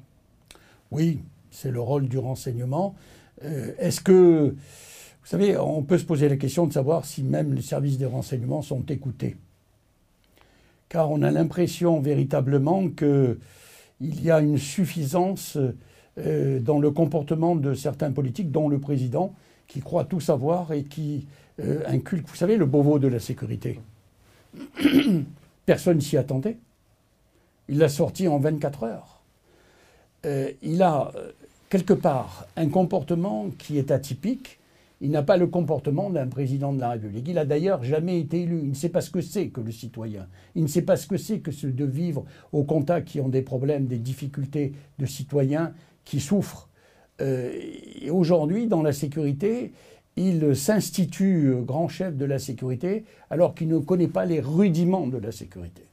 Oui, 0.92 1.20
c'est 1.52 1.72
le 1.72 1.82
rôle 1.82 2.08
du 2.08 2.18
renseignement. 2.18 2.96
Euh, 3.44 3.74
est-ce 3.78 4.02
que, 4.02 4.50
vous 4.50 5.28
savez, 5.28 5.58
on 5.58 5.84
peut 5.84 5.98
se 5.98 6.06
poser 6.06 6.30
la 6.30 6.38
question 6.38 6.68
de 6.68 6.74
savoir 6.74 7.06
si 7.06 7.24
même 7.24 7.54
les 7.54 7.62
services 7.62 7.98
des 7.98 8.06
renseignements 8.06 8.62
sont 8.62 8.84
écoutés. 8.86 9.38
Car 10.90 11.12
on 11.12 11.22
a 11.22 11.32
l'impression 11.32 12.00
véritablement 12.00 12.90
qu'il 12.90 13.38
y 14.02 14.32
a 14.32 14.40
une 14.40 14.58
suffisance 14.58 15.58
euh, 16.18 16.60
dans 16.60 16.80
le 16.80 16.92
comportement 16.92 17.56
de 17.56 17.74
certains 17.74 18.12
politiques, 18.12 18.52
dont 18.52 18.70
le 18.70 18.80
président, 18.80 19.34
qui 19.68 19.82
croit 19.82 20.06
tout 20.06 20.20
savoir 20.20 20.74
et 20.74 20.84
qui 20.84 21.28
euh, 21.60 21.84
inculque, 21.88 22.28
vous 22.28 22.36
savez, 22.36 22.58
le 22.58 22.66
Beauvau 22.66 22.98
de 22.98 23.08
la 23.08 23.20
sécurité. 23.20 23.80
Personne 25.66 26.02
s'y 26.02 26.18
attendait. 26.18 26.58
Il 27.68 27.78
l'a 27.78 27.90
sorti 27.90 28.28
en 28.28 28.40
24 28.40 28.84
heures. 28.84 29.22
il 30.64 30.82
a 30.82 31.12
quelque 31.70 31.94
part 31.94 32.48
un 32.56 32.68
comportement 32.68 33.50
qui 33.58 33.78
est 33.78 33.92
atypique. 33.92 34.60
Il 35.02 35.12
n'a 35.12 35.24
pas 35.24 35.38
le 35.38 35.48
comportement 35.48 36.10
d'un 36.10 36.28
président 36.28 36.74
de 36.74 36.82
la 36.82 36.90
République. 36.90 37.26
Il 37.30 37.38
a 37.38 37.46
d'ailleurs 37.46 37.84
jamais 37.84 38.20
été 38.20 38.42
élu. 38.42 38.60
Il 38.64 38.70
ne 38.70 38.76
sait 38.76 38.90
pas 38.90 39.00
ce 39.00 39.10
que 39.10 39.22
c'est 39.22 39.48
que 39.48 39.62
le 39.62 39.72
citoyen. 39.72 40.28
Il 40.56 40.64
ne 40.64 40.68
sait 40.68 40.82
pas 40.82 40.98
ce 40.98 41.08
que 41.08 41.16
c'est 41.16 41.40
que 41.40 41.52
ce 41.52 41.68
de 41.68 41.86
vivre 41.86 42.26
au 42.52 42.64
contact 42.64 43.08
qui 43.08 43.22
ont 43.22 43.30
des 43.30 43.42
problèmes, 43.42 43.86
des 43.86 43.98
difficultés 43.98 44.74
de 44.98 45.06
citoyens 45.06 45.74
qui 46.04 46.20
souffrent. 46.20 46.68
Euh, 47.22 47.50
et 48.02 48.10
aujourd'hui, 48.10 48.68
dans 48.68 48.82
la 48.82 48.92
sécurité, 48.92 49.72
il 50.18 50.54
s'institue 50.54 51.56
grand 51.62 51.88
chef 51.88 52.18
de 52.18 52.26
la 52.26 52.40
sécurité 52.40 53.06
alors 53.30 53.56
qu'il 53.56 53.70
ne 53.70 53.78
connaît 53.78 54.10
pas 54.10 54.26
les 54.26 54.42
rudiments 54.42 55.08
de 55.08 55.18
la 55.18 55.32
sécurité. 55.32 55.84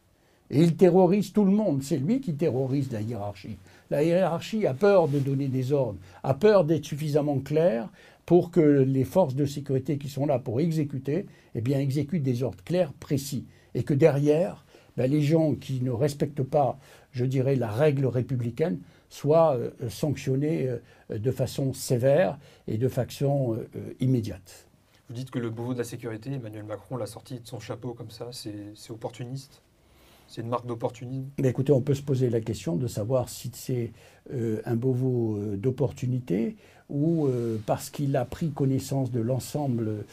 Et 0.50 0.62
il 0.62 0.76
terrorise 0.76 1.32
tout 1.32 1.44
le 1.44 1.50
monde. 1.50 1.82
C'est 1.82 1.96
lui 1.96 2.20
qui 2.20 2.35
terrorise 2.35 2.92
la 2.92 3.00
hiérarchie. 3.00 3.59
La 3.90 4.02
hiérarchie 4.02 4.66
a 4.66 4.74
peur 4.74 5.09
de 5.09 5.18
donner 5.18 5.48
des 5.48 5.72
ordres, 5.72 5.98
a 6.22 6.35
peur 6.35 6.64
d'être 6.64 6.85
suffisamment 6.85 7.38
claire 7.38 7.88
pour 8.24 8.50
que 8.50 8.61
les 8.61 9.04
forces 9.04 9.37
de 9.37 9.46
sécurité 9.46 9.98
qui 9.98 10.09
sont 10.09 10.26
là 10.26 10.38
pour 10.38 10.61
exécuter, 10.61 11.26
eh 11.54 11.61
bien, 11.61 11.78
exécutent 11.78 12.24
des 12.24 12.42
ordres 12.42 12.62
clairs, 12.64 12.92
précis. 12.92 13.46
Et 13.74 13.85
que 13.85 13.94
derrière, 13.94 14.64
ben, 14.96 15.11
les 15.11 15.22
gens 15.22 15.54
qui 15.54 15.80
ne 15.82 15.92
respectent 15.92 16.42
pas, 16.42 16.78
je 17.12 17.24
dirais, 17.24 17.54
la 17.54 17.70
règle 17.70 18.06
républicaine 18.06 18.80
soient 19.09 19.56
euh, 19.56 19.70
sanctionnés 19.88 20.68
euh, 20.68 21.18
de 21.18 21.30
façon 21.30 21.72
sévère 21.72 22.38
et 22.66 22.78
de 22.78 22.88
façon 22.88 23.54
euh, 23.54 23.94
immédiate. 24.00 24.66
Vous 25.09 25.14
dites 25.14 25.30
que 25.30 25.38
le 25.38 25.50
Beauvau 25.50 25.74
de 25.74 25.78
la 25.78 25.85
sécurité, 25.85 26.32
Emmanuel 26.32 26.64
Macron 26.64 26.96
l'a 26.96 27.06
sorti 27.06 27.38
de 27.38 27.46
son 27.46 27.61
chapeau 27.61 27.94
comme 27.94 28.11
ça, 28.11 28.30
c'est 28.32 28.90
opportuniste? 28.90 29.62
C'est 30.29 30.43
une 30.43 30.49
marque 30.49 30.67
d'opportunisme 30.67 31.31
Écoutez, 31.43 31.73
on 31.73 31.81
peut 31.81 31.95
se 31.95 32.03
poser 32.03 32.31
la 32.31 32.41
question 32.41 32.77
de 32.77 32.87
savoir 32.87 33.29
si 33.29 33.51
c'est 33.55 33.93
euh, 34.33 34.61
un 34.65 34.77
Beauvau 34.77 35.37
euh, 35.37 35.57
d'opportunité 35.57 36.57
ou 36.89 37.27
euh, 37.27 37.59
parce 37.67 37.91
qu'il 37.91 38.17
a 38.17 38.25
pris 38.25 38.51
connaissance 38.51 39.11
de 39.11 39.21
l'ensemble, 39.21 40.05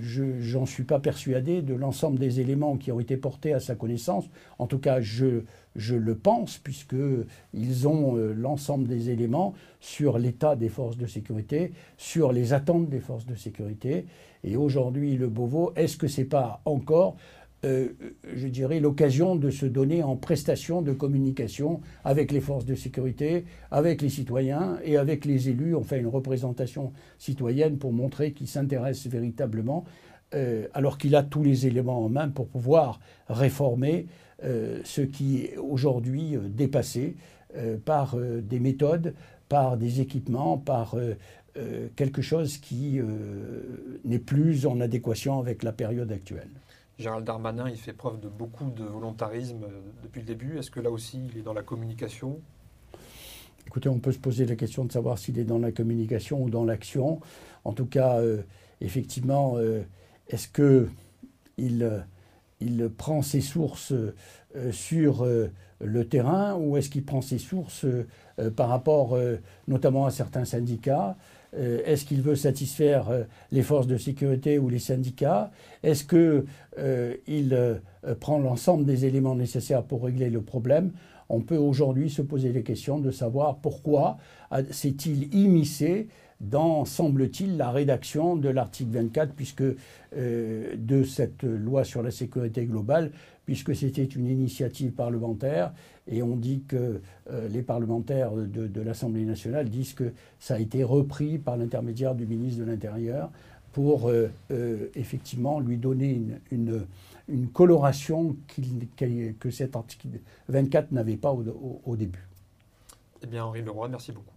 je 0.00 0.56
n'en 0.56 0.66
suis 0.66 0.84
pas 0.84 1.00
persuadé, 1.00 1.62
de 1.62 1.74
l'ensemble 1.74 2.18
des 2.18 2.40
éléments 2.40 2.76
qui 2.76 2.92
ont 2.92 3.00
été 3.00 3.16
portés 3.16 3.52
à 3.52 3.60
sa 3.60 3.74
connaissance. 3.74 4.26
En 4.58 4.66
tout 4.66 4.78
cas, 4.78 5.00
je, 5.00 5.42
je 5.76 5.94
le 5.94 6.14
pense, 6.14 6.58
puisqu'ils 6.58 7.88
ont 7.88 8.14
l'ensemble 8.16 8.86
des 8.86 9.10
éléments 9.10 9.54
sur 9.80 10.18
l'état 10.18 10.56
des 10.56 10.68
forces 10.68 10.98
de 10.98 11.06
sécurité, 11.06 11.72
sur 11.96 12.32
les 12.32 12.52
attentes 12.52 12.88
des 12.88 13.00
forces 13.00 13.26
de 13.26 13.34
sécurité. 13.34 14.06
Et 14.44 14.56
aujourd'hui, 14.56 15.16
le 15.16 15.28
Beauvau, 15.28 15.72
est-ce 15.74 15.96
que 15.96 16.06
ce 16.06 16.20
n'est 16.20 16.26
pas 16.26 16.60
encore 16.64 17.16
euh, 17.64 17.88
je 18.36 18.46
dirais, 18.46 18.78
l'occasion 18.78 19.34
de 19.34 19.50
se 19.50 19.66
donner 19.66 20.04
en 20.04 20.14
prestation 20.14 20.80
de 20.80 20.92
communication 20.92 21.80
avec 22.04 22.30
les 22.30 22.40
forces 22.40 22.64
de 22.64 22.76
sécurité, 22.76 23.46
avec 23.72 24.00
les 24.00 24.10
citoyens 24.10 24.78
et 24.84 24.96
avec 24.96 25.24
les 25.24 25.48
élus. 25.48 25.74
On 25.74 25.82
fait 25.82 25.98
une 25.98 26.06
représentation 26.06 26.92
citoyenne 27.18 27.78
pour 27.78 27.92
montrer 27.92 28.32
qu'il 28.32 28.46
s'intéresse 28.46 29.08
véritablement, 29.08 29.84
euh, 30.34 30.68
alors 30.72 30.98
qu'il 30.98 31.16
a 31.16 31.24
tous 31.24 31.42
les 31.42 31.66
éléments 31.66 32.04
en 32.04 32.08
main 32.08 32.28
pour 32.28 32.46
pouvoir 32.46 33.00
réformer 33.28 34.06
euh, 34.44 34.80
ce 34.84 35.00
qui 35.00 35.38
est 35.38 35.56
aujourd'hui 35.56 36.36
dépassé 36.48 37.16
par 37.86 38.14
des 38.14 38.60
méthodes, 38.60 39.14
par 39.48 39.78
des 39.78 40.02
équipements, 40.02 40.58
par 40.58 40.96
quelque 41.96 42.20
chose 42.20 42.58
qui 42.58 43.00
n'est 44.04 44.18
plus 44.18 44.66
en 44.66 44.82
adéquation 44.82 45.40
avec 45.40 45.62
la 45.62 45.72
période 45.72 46.12
actuelle. 46.12 46.50
Gérald 46.98 47.24
Darmanin, 47.24 47.68
il 47.68 47.76
fait 47.76 47.92
preuve 47.92 48.18
de 48.18 48.28
beaucoup 48.28 48.70
de 48.70 48.82
volontarisme 48.82 49.64
euh, 49.64 49.80
depuis 50.02 50.20
le 50.20 50.26
début. 50.26 50.58
Est-ce 50.58 50.70
que 50.70 50.80
là 50.80 50.90
aussi, 50.90 51.20
il 51.32 51.38
est 51.38 51.42
dans 51.42 51.52
la 51.52 51.62
communication? 51.62 52.40
Écoutez, 53.66 53.88
on 53.88 54.00
peut 54.00 54.10
se 54.10 54.18
poser 54.18 54.46
la 54.46 54.56
question 54.56 54.84
de 54.84 54.90
savoir 54.90 55.18
s'il 55.18 55.38
est 55.38 55.44
dans 55.44 55.58
la 55.58 55.70
communication 55.70 56.42
ou 56.42 56.50
dans 56.50 56.64
l'action. 56.64 57.20
En 57.64 57.72
tout 57.72 57.86
cas, 57.86 58.18
euh, 58.18 58.42
effectivement, 58.80 59.56
euh, 59.56 59.82
est-ce 60.28 60.48
que 60.48 60.88
il, 61.56 62.04
il, 62.60 62.88
prend 62.88 63.22
ses 63.22 63.40
sources 63.40 63.92
sur 64.70 65.26
le 65.80 66.06
terrain 66.06 66.56
ou 66.56 66.76
est-ce 66.76 66.90
qu'il 66.90 67.04
prend 67.04 67.20
ses 67.20 67.38
sources 67.38 67.86
par 68.56 68.68
rapport 68.68 69.16
notamment 69.66 70.06
à 70.06 70.10
certains 70.10 70.44
syndicats? 70.44 71.16
Euh, 71.56 71.80
est-ce 71.84 72.04
qu'il 72.04 72.20
veut 72.20 72.36
satisfaire 72.36 73.08
euh, 73.08 73.24
les 73.52 73.62
forces 73.62 73.86
de 73.86 73.96
sécurité 73.96 74.58
ou 74.58 74.68
les 74.68 74.78
syndicats? 74.78 75.50
Est-ce 75.82 76.04
qu'il 76.04 76.44
euh, 76.78 77.78
prend 78.20 78.38
l'ensemble 78.38 78.84
des 78.84 79.06
éléments 79.06 79.34
nécessaires 79.34 79.82
pour 79.82 80.04
régler 80.04 80.30
le 80.30 80.42
problème? 80.42 80.92
On 81.30 81.40
peut 81.40 81.56
aujourd'hui 81.56 82.10
se 82.10 82.22
poser 82.22 82.52
les 82.52 82.62
questions 82.62 82.98
de 82.98 83.10
savoir 83.10 83.58
pourquoi 83.58 84.16
s'est-il 84.70 85.34
immiscé 85.34 86.08
dans, 86.40 86.84
semble-t-il, 86.84 87.56
la 87.56 87.70
rédaction 87.70 88.36
de 88.36 88.48
l'article 88.48 88.90
24 88.92 89.34
puisque, 89.34 89.64
de 90.16 91.02
cette 91.02 91.42
loi 91.42 91.84
sur 91.84 92.02
la 92.02 92.10
sécurité 92.10 92.64
globale, 92.64 93.10
puisque 93.48 93.74
c'était 93.74 94.04
une 94.04 94.26
initiative 94.26 94.92
parlementaire. 94.92 95.72
Et 96.06 96.22
on 96.22 96.36
dit 96.36 96.64
que 96.68 97.00
euh, 97.30 97.48
les 97.48 97.62
parlementaires 97.62 98.32
de, 98.32 98.80
l'Assemblée 98.82 99.24
nationale 99.24 99.70
disent 99.70 99.94
que 99.94 100.12
ça 100.38 100.56
a 100.56 100.58
été 100.58 100.84
repris 100.84 101.38
par 101.38 101.56
l'intermédiaire 101.56 102.14
du 102.14 102.26
ministre 102.26 102.60
de 102.60 102.70
l'Intérieur 102.70 103.30
pour 103.72 104.10
euh, 104.10 104.28
euh, 104.50 104.88
effectivement 104.94 105.60
lui 105.60 105.78
donner 105.78 106.20
une, 106.50 106.86
une, 107.26 107.48
coloration 107.48 108.36
que 109.38 109.50
cet 109.50 109.76
article 109.76 110.08
24 110.50 110.92
n'avait 110.92 111.16
pas 111.16 111.32
au, 111.32 111.80
au 111.86 111.96
début. 111.96 112.28
Eh 113.22 113.26
bien, 113.26 113.46
Henri 113.46 113.62
Leroy, 113.62 113.88
merci 113.88 114.12
beaucoup. 114.12 114.34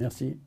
Merci. 0.00 0.38